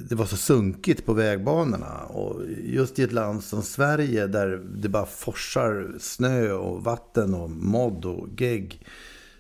det 0.09 0.15
var 0.15 0.25
så 0.25 0.37
sunkigt 0.37 1.07
på 1.07 1.13
vägbanorna. 1.13 1.99
Och 1.99 2.41
just 2.65 2.99
i 2.99 3.03
ett 3.03 3.13
land 3.13 3.45
som 3.45 3.63
Sverige 3.63 4.27
där 4.27 4.63
det 4.75 4.89
bara 4.89 5.07
forsar 5.07 5.93
snö 6.01 6.53
och 6.53 6.85
vatten 6.85 7.35
och 7.35 7.51
modd 7.51 8.05
och 8.05 8.29
gegg 8.41 8.87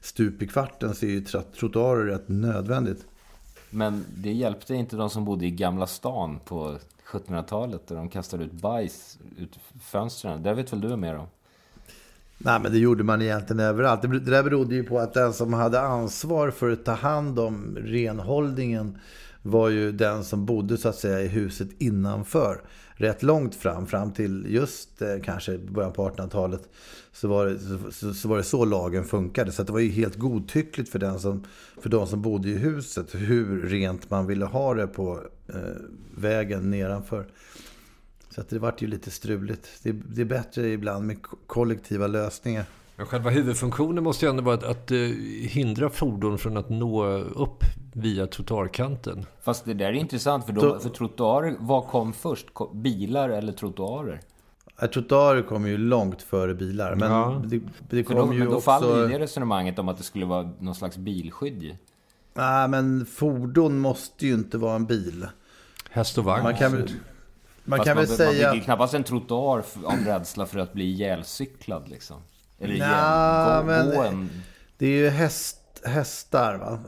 stup 0.00 0.42
i 0.42 0.46
kvarten 0.46 0.94
så 0.94 1.06
är 1.06 1.10
ju 1.10 1.24
trottoarer 1.56 2.04
rätt 2.04 2.28
nödvändigt. 2.28 3.06
Men 3.70 4.04
det 4.16 4.32
hjälpte 4.32 4.74
inte 4.74 4.96
de 4.96 5.10
som 5.10 5.24
bodde 5.24 5.46
i 5.46 5.50
Gamla 5.50 5.86
stan 5.86 6.40
på 6.44 6.76
1700-talet 7.06 7.86
där 7.86 7.96
de 7.96 8.08
kastade 8.08 8.44
ut 8.44 8.52
bajs 8.52 9.18
ut 9.38 9.58
fönstren. 9.80 10.42
Det 10.42 10.54
vet 10.54 10.72
väl 10.72 10.80
du 10.80 10.96
mer 10.96 11.14
om? 11.14 11.26
Nej, 12.38 12.60
men 12.60 12.72
det 12.72 12.78
gjorde 12.78 13.04
man 13.04 13.22
egentligen 13.22 13.60
överallt. 13.60 14.02
Det 14.02 14.18
där 14.20 14.42
berodde 14.42 14.74
ju 14.74 14.84
på 14.84 14.98
att 14.98 15.14
den 15.14 15.32
som 15.32 15.52
hade 15.52 15.80
ansvar 15.80 16.50
för 16.50 16.70
att 16.70 16.84
ta 16.84 16.92
hand 16.92 17.38
om 17.38 17.78
renhållningen 17.80 18.98
var 19.42 19.68
ju 19.68 19.92
den 19.92 20.24
som 20.24 20.46
bodde 20.46 20.76
så 20.76 20.88
att 20.88 20.96
säga 20.96 21.20
i 21.20 21.28
huset 21.28 21.68
innanför. 21.78 22.60
Rätt 22.94 23.22
långt 23.22 23.54
fram, 23.54 23.86
fram 23.86 24.12
till 24.12 24.46
just 24.48 25.02
eh, 25.02 25.08
kanske 25.24 25.58
början 25.58 25.92
på 25.92 26.08
1800-talet. 26.08 26.68
Så 27.12 27.28
var, 27.28 27.46
det, 27.46 27.58
så, 27.92 28.14
så, 28.14 28.28
var 28.28 28.36
det 28.36 28.42
så 28.42 28.64
lagen 28.64 29.04
funkade. 29.04 29.52
Så 29.52 29.62
det 29.62 29.72
var 29.72 29.80
ju 29.80 29.90
helt 29.90 30.16
godtyckligt 30.16 30.90
för, 30.90 30.98
den 30.98 31.20
som, 31.20 31.44
för 31.80 31.88
de 31.88 32.06
som 32.06 32.22
bodde 32.22 32.48
i 32.48 32.54
huset. 32.54 33.14
Hur 33.14 33.62
rent 33.62 34.10
man 34.10 34.26
ville 34.26 34.44
ha 34.44 34.74
det 34.74 34.86
på 34.86 35.20
eh, 35.48 35.54
vägen 36.16 36.70
nedanför. 36.70 37.26
Så 38.30 38.40
att 38.40 38.48
det 38.48 38.58
vart 38.58 38.82
ju 38.82 38.86
lite 38.86 39.10
struligt. 39.10 39.68
Det, 39.82 39.92
det 39.92 40.20
är 40.20 40.24
bättre 40.24 40.68
ibland 40.68 41.06
med 41.06 41.16
kollektiva 41.46 42.06
lösningar. 42.06 42.64
Själva 42.96 43.30
huvudfunktionen 43.30 44.04
måste 44.04 44.26
ju 44.26 44.30
ändå 44.30 44.42
vara 44.42 44.54
att, 44.54 44.64
att 44.64 44.90
eh, 44.90 44.98
hindra 45.48 45.90
fordon 45.90 46.38
från 46.38 46.56
att 46.56 46.70
nå 46.70 47.06
upp 47.18 47.64
via 47.92 48.26
trottoarkanten. 48.26 49.26
Fast 49.42 49.64
det 49.64 49.74
där 49.74 49.86
är 49.86 49.92
intressant, 49.92 50.46
för, 50.46 50.52
då, 50.52 50.78
för 50.78 50.90
trottoarer, 50.90 51.56
vad 51.58 51.86
kom 51.86 52.12
först? 52.12 52.46
Bilar 52.72 53.28
eller 53.28 53.52
trottoarer? 53.52 54.20
Ja, 54.80 54.88
trottoarer 54.88 55.42
kom 55.42 55.66
ju 55.66 55.78
långt 55.78 56.22
före 56.22 56.54
bilar. 56.54 56.94
Men 56.94 57.10
ja. 57.10 57.42
det, 57.46 57.60
det 57.90 58.02
kom 58.02 58.16
då, 58.16 58.32
ju 58.32 58.38
men 58.38 58.48
då 58.48 58.56
också... 58.56 58.64
faller 58.64 59.02
ju 59.02 59.08
det 59.08 59.18
resonemanget 59.18 59.78
om 59.78 59.88
att 59.88 59.98
det 59.98 60.02
skulle 60.02 60.26
vara 60.26 60.50
någon 60.58 60.74
slags 60.74 60.96
bilskydd 60.96 61.62
ju. 61.62 61.76
Nej, 62.34 62.68
men 62.68 63.06
fordon 63.06 63.78
måste 63.78 64.26
ju 64.26 64.34
inte 64.34 64.58
vara 64.58 64.74
en 64.74 64.86
bil. 64.86 65.26
Häst 65.90 66.18
och 66.18 66.24
vagn. 66.24 66.42
Man 66.42 66.56
kan, 66.56 66.72
man 66.72 67.78
Fast 67.78 67.88
kan 67.88 67.96
man, 67.96 68.04
väl 68.04 68.16
säga... 68.16 68.46
Man 68.46 68.52
bygger 68.52 68.64
knappast 68.64 68.94
en 68.94 69.04
trottoar 69.04 69.64
av 69.84 69.98
rädsla 70.06 70.46
för 70.46 70.58
att 70.58 70.72
bli 70.72 70.84
ihjälcyklad 70.84 71.88
liksom. 71.88 72.16
Eller 72.58 72.74
Nja, 72.74 73.60
gå, 73.60 73.66
men 73.66 73.90
gå 73.90 74.02
en... 74.02 74.30
det 74.78 74.86
är 74.86 74.90
ju 74.90 75.08
häst, 75.08 75.61
hästar. 75.84 76.58
Va? 76.58 76.78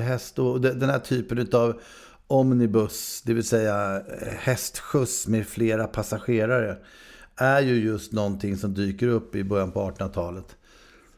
Häst 0.00 0.38
och 0.38 0.60
den 0.60 0.90
här 0.90 0.98
typen 0.98 1.48
av 1.52 1.80
omnibus, 2.30 3.22
det 3.26 3.34
vill 3.34 3.44
säga 3.44 3.96
eh, 3.96 4.32
hästskjuts 4.38 5.26
med 5.26 5.46
flera 5.46 5.86
passagerare, 5.86 6.76
är 7.36 7.60
ju 7.60 7.74
just 7.74 8.12
någonting 8.12 8.56
som 8.56 8.74
dyker 8.74 9.08
upp 9.08 9.34
i 9.36 9.44
början 9.44 9.72
på 9.72 9.90
1800-talet. 9.90 10.56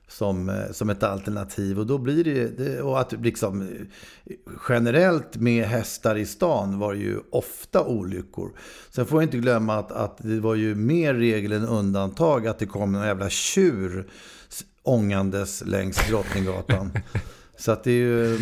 Som, 0.09 0.49
eh, 0.49 0.71
som 0.73 0.91
ett 0.91 1.03
alternativ. 1.03 1.79
Och 1.79 1.87
då 1.87 1.99
blir 1.99 2.25
det, 2.25 2.49
det, 2.49 2.83
och 2.83 3.01
att 3.01 3.13
liksom 3.13 3.63
eh, 3.63 4.35
generellt 4.69 5.37
med 5.37 5.65
hästar 5.65 6.17
i 6.17 6.27
stan 6.27 6.79
var 6.79 6.93
det 6.93 6.99
ju 6.99 7.19
ofta 7.31 7.85
olyckor. 7.85 8.51
Sen 8.91 9.07
får 9.07 9.23
jag 9.23 9.27
inte 9.27 9.39
glömma 9.39 9.79
att, 9.79 9.93
att 9.93 10.19
det 10.19 10.41
var 10.41 10.55
ju 10.55 10.75
mer 10.75 11.15
regel 11.15 11.53
än 11.53 11.67
undantag 11.67 12.47
att 12.47 12.59
det 12.59 12.67
kom 12.67 12.95
en 12.95 13.03
jävla 13.03 13.31
tjur 13.31 14.09
ångandes 14.83 15.63
längs 15.67 16.09
Drottninggatan. 16.09 16.91
Så 17.57 17.73
att 17.73 17.85
det 17.85 17.91
är 17.91 17.95
ju... 17.95 18.39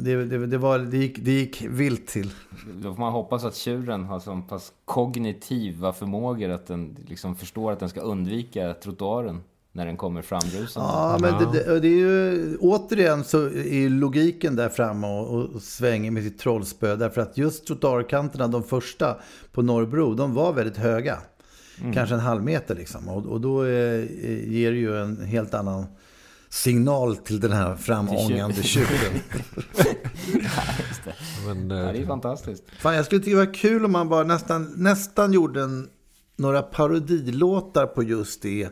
Det, 0.00 0.24
det, 0.24 0.46
det, 0.46 0.58
var, 0.58 0.78
det, 0.78 0.96
gick, 0.96 1.24
det 1.24 1.30
gick 1.30 1.64
vilt 1.68 2.06
till. 2.06 2.30
Då 2.74 2.94
får 2.94 3.00
man 3.00 3.12
hoppas 3.12 3.44
att 3.44 3.56
tjuren 3.56 4.04
har 4.04 4.20
så 4.20 4.42
pass 4.48 4.72
kognitiva 4.84 5.92
förmågor 5.92 6.50
att 6.50 6.66
den 6.66 6.96
liksom 7.08 7.36
förstår 7.36 7.72
att 7.72 7.80
den 7.80 7.88
ska 7.88 8.00
undvika 8.00 8.74
trottoaren 8.74 9.40
när 9.72 9.86
den 9.86 9.96
kommer 9.96 10.22
framrusande. 10.22 10.88
Ja, 10.92 11.18
men 11.20 11.52
det, 11.52 11.80
det, 11.80 11.88
är 11.88 11.98
ju 11.98 12.56
återigen 12.60 13.24
så 13.24 13.46
är 13.46 13.88
logiken 13.88 14.56
där 14.56 14.68
framme 14.68 15.06
och, 15.06 15.44
och 15.44 15.62
svänger 15.62 16.10
med 16.10 16.22
sitt 16.22 16.38
trollspö. 16.38 16.96
Därför 16.96 17.20
att 17.20 17.38
just 17.38 17.66
trottoarkanterna, 17.66 18.48
de 18.48 18.62
första 18.62 19.16
på 19.52 19.62
Norrbro, 19.62 20.14
de 20.14 20.34
var 20.34 20.52
väldigt 20.52 20.76
höga. 20.76 21.18
Mm. 21.80 21.92
Kanske 21.92 22.14
en 22.14 22.20
halv 22.20 22.42
meter 22.42 22.74
liksom. 22.74 23.08
Och, 23.08 23.26
och 23.26 23.40
då 23.40 23.62
är, 23.62 23.98
ger 24.46 24.70
det 24.70 24.78
ju 24.78 25.02
en 25.02 25.24
helt 25.24 25.54
annan 25.54 25.86
signal 26.48 27.16
till 27.16 27.40
den 27.40 27.52
här 27.52 27.76
framångande 27.76 28.62
tjuren. 28.62 29.20
ja, 31.06 31.12
Men, 31.46 31.70
ja, 31.70 31.92
det 31.92 31.98
är 31.98 32.06
fantastiskt. 32.06 32.64
Fan, 32.78 32.94
jag 32.94 33.04
skulle 33.04 33.20
tycka 33.20 33.36
det 33.36 33.46
var 33.46 33.54
kul 33.54 33.84
om 33.84 33.92
man 33.92 34.08
bara 34.08 34.24
nästan, 34.24 34.72
nästan 34.76 35.32
gjorde 35.32 35.62
en, 35.62 35.88
några 36.36 36.62
parodilåtar 36.62 37.86
på 37.86 38.02
just 38.02 38.42
det. 38.42 38.68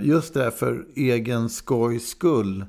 Just 0.00 0.34
det 0.34 0.40
där 0.40 0.50
för 0.50 0.84
egen 0.96 1.48
skojs 1.48 2.08
skull. 2.08 2.64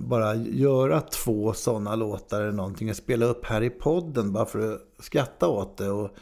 bara 0.00 0.34
göra 0.34 1.00
två 1.00 1.52
sådana 1.52 1.94
låtar 1.94 2.40
eller 2.40 2.52
någonting. 2.52 2.90
Och 2.90 2.96
spela 2.96 3.26
upp 3.26 3.46
här 3.46 3.62
i 3.62 3.70
podden 3.70 4.32
bara 4.32 4.46
för 4.46 4.74
att 4.74 4.80
skratta 4.98 5.48
åt 5.48 5.78
det. 5.78 5.90
Och 5.90 6.16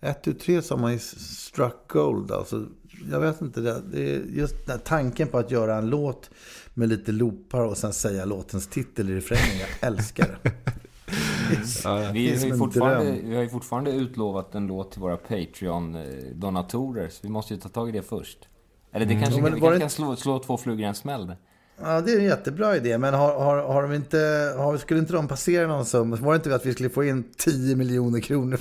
ett, 0.00 0.22
tu, 0.22 0.32
tre 0.32 0.62
så 0.62 0.74
har 0.74 0.80
man 0.80 0.92
ju 0.92 0.98
struck 0.98 1.88
gold. 1.88 2.30
Alltså, 2.32 2.66
jag 3.10 3.20
vet 3.20 3.40
inte, 3.40 3.60
det, 3.60 3.82
det 3.92 4.14
är 4.14 4.20
just 4.20 4.66
den 4.66 4.78
tanken 4.78 5.28
på 5.28 5.38
att 5.38 5.50
göra 5.50 5.76
en 5.76 5.90
låt 5.90 6.30
med 6.74 6.88
lite 6.88 7.12
loopar 7.12 7.64
och 7.64 7.76
sen 7.76 7.92
säga 7.92 8.24
låtens 8.24 8.66
titel 8.66 9.10
i 9.10 9.14
refrängen. 9.16 9.58
Jag 9.58 9.88
älskar 9.88 10.38
det. 10.42 10.50
ja, 11.84 12.10
vi, 12.12 12.36
har 12.36 12.46
ju 12.46 12.56
fortfarande, 12.56 13.18
vi 13.24 13.34
har 13.34 13.42
ju 13.42 13.48
fortfarande 13.48 13.90
utlovat 13.90 14.54
en 14.54 14.66
låt 14.66 14.92
till 14.92 15.00
våra 15.00 15.16
Patreon-donatorer. 15.16 17.08
Så 17.08 17.18
vi 17.22 17.28
måste 17.28 17.54
ju 17.54 17.60
ta 17.60 17.68
tag 17.68 17.88
i 17.88 17.92
det 17.92 18.02
först. 18.02 18.48
Eller 18.92 19.06
det 19.06 19.12
mm. 19.12 19.24
kanske, 19.24 19.40
mm. 19.40 19.54
vi 19.54 19.60
kanske 19.60 19.80
kan 19.80 19.90
slå, 19.90 20.16
slå 20.16 20.38
två 20.38 20.56
flugor 20.56 20.80
i 20.80 20.84
en 20.84 20.94
smäll. 20.94 21.34
Ja, 21.80 22.00
det 22.00 22.12
är 22.12 22.18
en 22.18 22.24
jättebra 22.24 22.76
idé. 22.76 22.98
Men 22.98 23.14
har, 23.14 23.38
har, 23.38 23.58
har 23.58 23.82
de 23.82 23.92
inte, 23.92 24.54
har, 24.56 24.76
skulle 24.76 25.00
inte 25.00 25.12
de 25.12 25.28
passera 25.28 25.66
någon 25.66 25.86
summa? 25.86 26.16
Var 26.16 26.32
det 26.32 26.36
inte 26.36 26.54
att 26.54 26.66
vi 26.66 26.72
skulle 26.72 26.90
få 26.90 27.04
in 27.04 27.24
10 27.36 27.76
miljoner 27.76 28.20
kronor? 28.20 28.60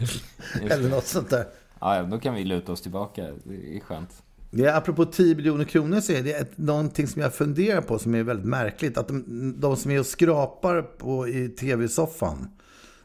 Eller 0.70 0.88
något 0.88 1.06
sånt 1.06 1.30
där. 1.30 1.46
Ja, 1.80 2.02
då 2.02 2.18
kan 2.18 2.34
vi 2.34 2.44
luta 2.44 2.72
oss 2.72 2.80
tillbaka. 2.80 3.26
Det 3.44 3.76
är 3.76 3.80
skönt. 3.80 4.22
Det 4.50 4.64
är, 4.64 4.76
apropå 4.76 5.04
10 5.04 5.34
miljoner 5.34 5.64
kronor 5.64 6.00
så 6.00 6.12
är 6.12 6.22
det 6.22 6.32
ett, 6.32 6.58
någonting 6.58 7.06
som 7.06 7.22
jag 7.22 7.34
funderar 7.34 7.80
på 7.80 7.98
som 7.98 8.14
är 8.14 8.22
väldigt 8.22 8.46
märkligt. 8.46 8.98
Att 8.98 9.08
de, 9.08 9.54
de 9.60 9.76
som 9.76 9.90
är 9.90 10.00
och 10.00 10.06
skrapar 10.06 10.82
på, 10.82 11.28
i 11.28 11.48
tv-soffan, 11.48 12.48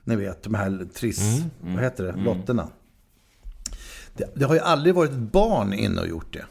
ni 0.04 0.16
vet, 0.16 0.44
de 0.44 0.54
här 0.54 0.88
triss, 0.94 1.38
mm, 1.38 1.50
mm, 1.62 1.74
vad 1.76 1.84
heter 1.84 2.04
det, 2.04 2.10
mm. 2.10 2.26
lotterna. 2.26 2.68
Det, 4.18 4.32
det, 4.36 4.46
har 4.46 4.54
ju 4.54 4.60
aldrig 4.60 4.96
varit 4.96 5.12
ett 5.12 5.18
barn 5.18 5.74
inne 5.74 6.02
och 6.02 6.08
gjort 6.08 6.34
det. 6.34 6.46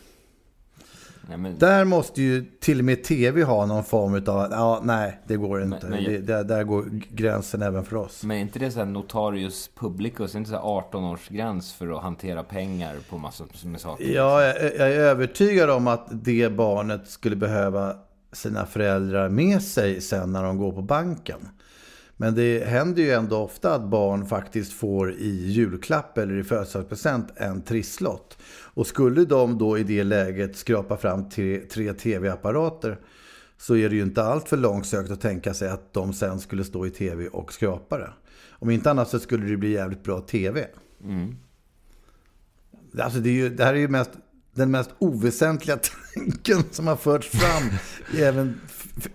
Nej, 1.30 1.38
men... 1.38 1.58
Där 1.58 1.84
måste 1.84 2.22
ju 2.22 2.44
till 2.60 2.78
och 2.78 2.84
med 2.84 3.04
tv 3.04 3.42
ha 3.42 3.66
någon 3.66 3.84
form 3.84 4.14
av, 4.14 4.48
ja 4.50 4.80
nej 4.84 5.20
det 5.26 5.36
går 5.36 5.62
inte. 5.62 5.86
Men, 5.86 6.02
men... 6.02 6.04
Det, 6.04 6.18
där, 6.18 6.44
där, 6.44 6.64
går 6.64 6.84
gränsen 7.10 7.62
även 7.62 7.84
för 7.84 7.96
oss. 7.96 8.24
Men 8.24 8.36
är 8.36 8.40
inte 8.40 8.58
det 8.58 8.70
så 8.70 8.78
här 8.78 8.86
notarius 8.86 9.70
publicus, 9.74 10.34
inte 10.34 10.50
så 10.50 10.56
18-årsgräns 10.56 11.76
för 11.76 11.96
att 11.96 12.02
hantera 12.02 12.42
pengar 12.42 12.96
på 13.10 13.18
massor 13.18 13.46
med 13.64 13.80
saker? 13.80 14.04
Ja, 14.04 14.42
jag, 14.44 14.64
jag 14.64 14.92
är 14.92 15.00
övertygad 15.00 15.70
om 15.70 15.86
att 15.86 16.06
det 16.10 16.52
barnet 16.52 17.08
skulle 17.08 17.36
behöva 17.36 17.96
sina 18.32 18.66
föräldrar 18.66 19.28
med 19.28 19.62
sig 19.62 20.00
sen 20.00 20.32
när 20.32 20.42
de 20.42 20.58
går 20.58 20.72
på 20.72 20.82
banken. 20.82 21.40
Men 22.20 22.34
det 22.34 22.64
händer 22.64 23.02
ju 23.02 23.10
ändå 23.10 23.36
ofta 23.36 23.74
att 23.74 23.90
barn 23.90 24.26
faktiskt 24.26 24.72
får 24.72 25.12
i 25.12 25.46
julklapp 25.46 26.18
eller 26.18 26.38
i 26.38 26.44
födelsedagspresent 26.44 27.28
en 27.36 27.62
trisslott. 27.62 28.38
Och 28.48 28.86
skulle 28.86 29.24
de 29.24 29.58
då 29.58 29.78
i 29.78 29.82
det 29.82 30.04
läget 30.04 30.56
skrapa 30.56 30.96
fram 30.96 31.28
tre, 31.28 31.58
tre 31.58 31.92
tv-apparater 31.92 32.98
så 33.58 33.76
är 33.76 33.88
det 33.88 33.96
ju 33.96 34.02
inte 34.02 34.22
allt 34.22 34.48
för 34.48 34.56
långsökt 34.56 35.10
att 35.10 35.20
tänka 35.20 35.54
sig 35.54 35.68
att 35.68 35.92
de 35.92 36.12
sen 36.12 36.40
skulle 36.40 36.64
stå 36.64 36.86
i 36.86 36.90
tv 36.90 37.28
och 37.28 37.52
skrapa 37.52 37.98
det. 37.98 38.12
Om 38.50 38.70
inte 38.70 38.90
annat 38.90 39.08
så 39.08 39.18
skulle 39.18 39.46
det 39.46 39.56
bli 39.56 39.70
jävligt 39.70 40.02
bra 40.02 40.20
tv. 40.20 40.66
Mm. 41.04 41.36
Alltså 42.98 43.18
det, 43.18 43.28
är 43.28 43.34
ju, 43.34 43.48
det 43.48 43.64
här 43.64 43.74
är 43.74 43.78
ju 43.78 43.88
mest, 43.88 44.10
den 44.54 44.70
mest 44.70 44.90
oväsentliga 44.98 45.78
tanken 46.14 46.62
som 46.70 46.86
har 46.86 46.96
förts 46.96 47.28
fram 47.28 47.70
även 48.18 48.60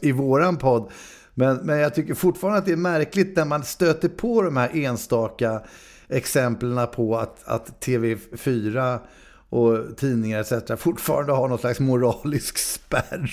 i 0.01 0.11
våran 0.11 0.57
podd. 0.57 0.91
Men, 1.37 1.57
men 1.57 1.79
jag 1.79 1.95
tycker 1.95 2.13
fortfarande 2.13 2.59
att 2.59 2.65
det 2.65 2.71
är 2.71 2.77
märkligt 2.77 3.35
när 3.35 3.45
man 3.45 3.63
stöter 3.63 4.09
på 4.09 4.41
de 4.41 4.57
här 4.57 4.75
enstaka 4.75 5.61
exemplen 6.07 6.87
på 6.87 7.17
att, 7.17 7.43
att 7.47 7.85
TV4 7.85 8.99
och 9.49 9.97
tidningar 9.97 10.39
etc. 10.39 10.81
fortfarande 10.81 11.33
har 11.33 11.47
någon 11.47 11.57
slags 11.57 11.79
moralisk 11.79 12.57
spärr. 12.57 13.31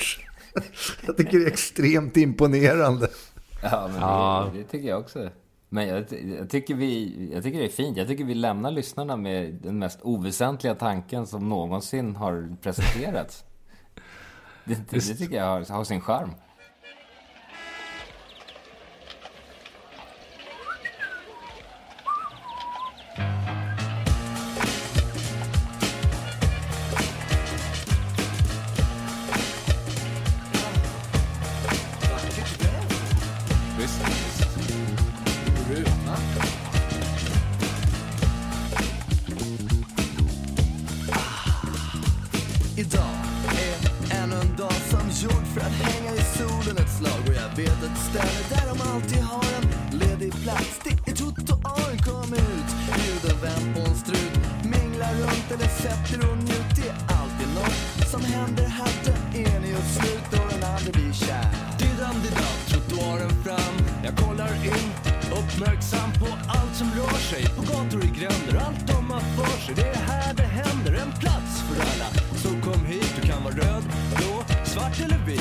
Jag 1.06 1.16
tycker 1.16 1.38
det 1.38 1.44
är 1.44 1.48
extremt 1.48 2.16
imponerande. 2.16 3.08
Ja, 3.62 3.90
men 3.92 4.54
det, 4.54 4.58
det 4.58 4.64
tycker 4.64 4.88
jag 4.88 5.00
också. 5.00 5.30
Men 5.68 5.88
jag, 5.88 6.04
jag, 6.38 6.50
tycker 6.50 6.74
vi, 6.74 7.30
jag 7.34 7.42
tycker 7.42 7.58
det 7.58 7.64
är 7.64 7.68
fint. 7.68 7.96
Jag 7.96 8.08
tycker 8.08 8.24
vi 8.24 8.34
lämnar 8.34 8.70
lyssnarna 8.70 9.16
med 9.16 9.54
den 9.54 9.78
mest 9.78 9.98
oväsentliga 10.02 10.74
tanken 10.74 11.26
som 11.26 11.48
någonsin 11.48 12.16
har 12.16 12.56
presenterats. 12.62 13.44
det, 14.64 14.74
det, 14.74 15.08
det 15.08 15.14
tycker 15.14 15.36
jag 15.36 15.44
har, 15.44 15.72
har 15.72 15.84
sin 15.84 16.00
charm. 16.00 16.30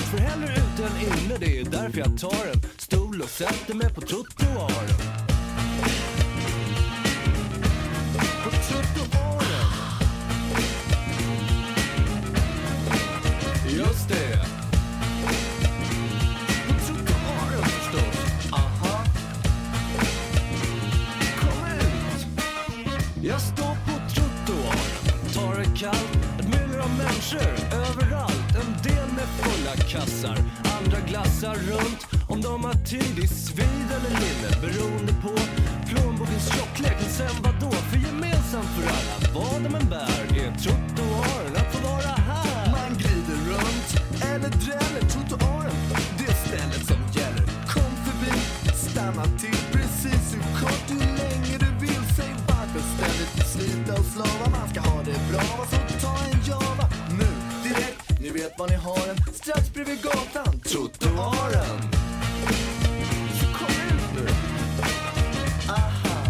För 0.10 0.18
hellre 0.18 0.48
ute 0.48 0.86
än 0.86 1.02
inne, 1.02 1.38
det 1.40 1.60
är 1.60 1.64
därför 1.66 2.00
jag 2.00 2.18
tar 2.18 2.48
en 2.54 2.62
stol 2.78 3.22
och 3.22 3.30
sätter 3.30 3.74
mig 3.74 3.94
på 3.94 4.02
trottoaren. 4.02 4.88
På 8.44 8.50
trottoaren. 8.50 9.72
Just 13.70 14.10
det. 14.10 14.46
På 16.68 16.74
trottoaren 16.86 17.64
förstås. 17.64 18.52
Aha. 18.52 19.04
Kom 21.40 21.66
ut. 21.66 22.28
Jag 23.24 23.42
står 23.42 23.76
på 23.86 24.10
trottoaren, 24.14 25.34
tar 25.34 25.60
det 25.60 25.80
kallt, 25.80 26.16
ett 26.40 26.48
myller 26.48 26.80
av 26.80 26.90
människor 26.90 27.52
överallt. 27.74 28.56
En 28.56 28.84
del 28.84 29.01
fulla 29.38 29.76
kassar, 29.76 30.38
andra 30.78 31.00
glassar 31.08 31.56
runt. 31.56 32.02
Om 32.28 32.42
de 32.42 32.64
har 32.64 32.74
tid 32.74 33.16
i 33.24 33.28
svid 33.28 33.88
eller 33.98 34.14
linne 34.24 34.50
beroende 34.62 35.14
på 35.24 35.34
plånbokens 35.88 36.48
tjocklek. 36.54 36.98
Men 37.02 37.10
sen 37.10 37.36
vadå? 37.44 37.72
För 37.72 37.98
gemensamt 37.98 38.70
för 38.76 38.88
alla, 38.98 39.16
vad 39.36 39.64
de 39.64 39.76
än 39.76 39.90
bär, 39.90 40.22
är 40.42 40.52
trottoaren 40.64 41.56
att 41.56 41.76
få 41.76 41.88
vara 41.88 42.16
här. 42.30 42.72
Man 42.72 42.98
glider 42.98 43.40
runt 43.52 43.90
eller 44.22 44.50
dräller 44.50 45.04
trottoaren, 45.10 45.76
det 46.18 46.26
är 46.32 46.38
stället 46.48 46.88
som 46.88 47.02
gäller. 47.20 47.46
Kom 47.74 47.94
förbi, 48.06 48.34
stanna 48.76 49.24
till 49.24 49.62
precis 49.72 50.36
hur 50.36 50.60
kort, 50.60 50.84
du 50.88 50.96
länge 50.96 51.06
du 51.06 51.11
direkt. 58.68 58.84
Ni 58.84 58.90
har 58.90 59.08
den, 59.08 59.34
strax 59.34 59.74
bredvid 59.74 60.02
gatan, 60.02 60.60
trottoaren. 60.60 61.82
Så 63.40 63.46
kom 63.46 63.68
ut 63.68 64.16
nu. 64.16 64.28
Aha. 65.70 66.26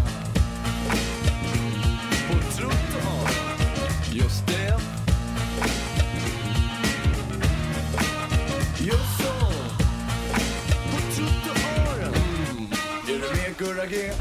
På 2.28 2.34
trottoaren, 2.56 3.34
just 4.12 4.46
det. 4.46 4.78
Just 8.78 9.18
så. 9.18 9.46
På 10.90 10.98
trottoaren. 11.14 12.14
Mm. 12.50 12.72
Är 13.08 13.18
du 13.18 13.18
med 13.18 13.56
Gurra 13.58 13.86
G? 13.86 14.12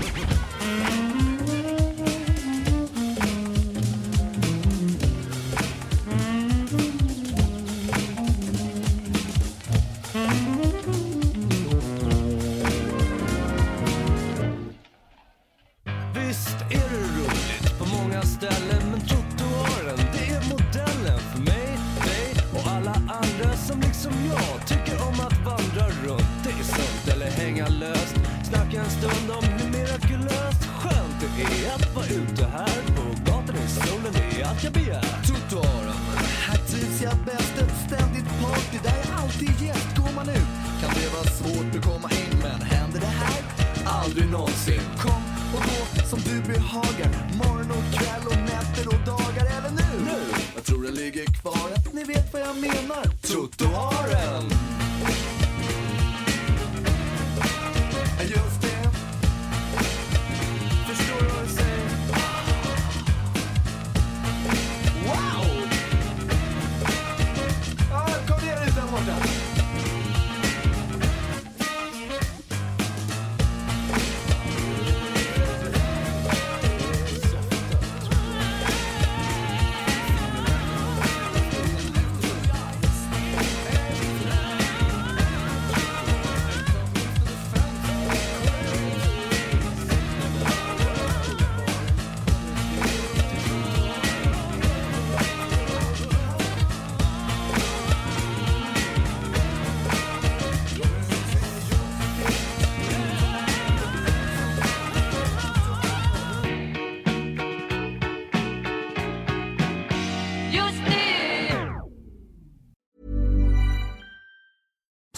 Ni 51.93 52.03
vet 52.03 52.33
vad 52.33 52.41
jag 52.41 52.55
menar. 52.55 53.05
Trottoaren! 53.21 54.70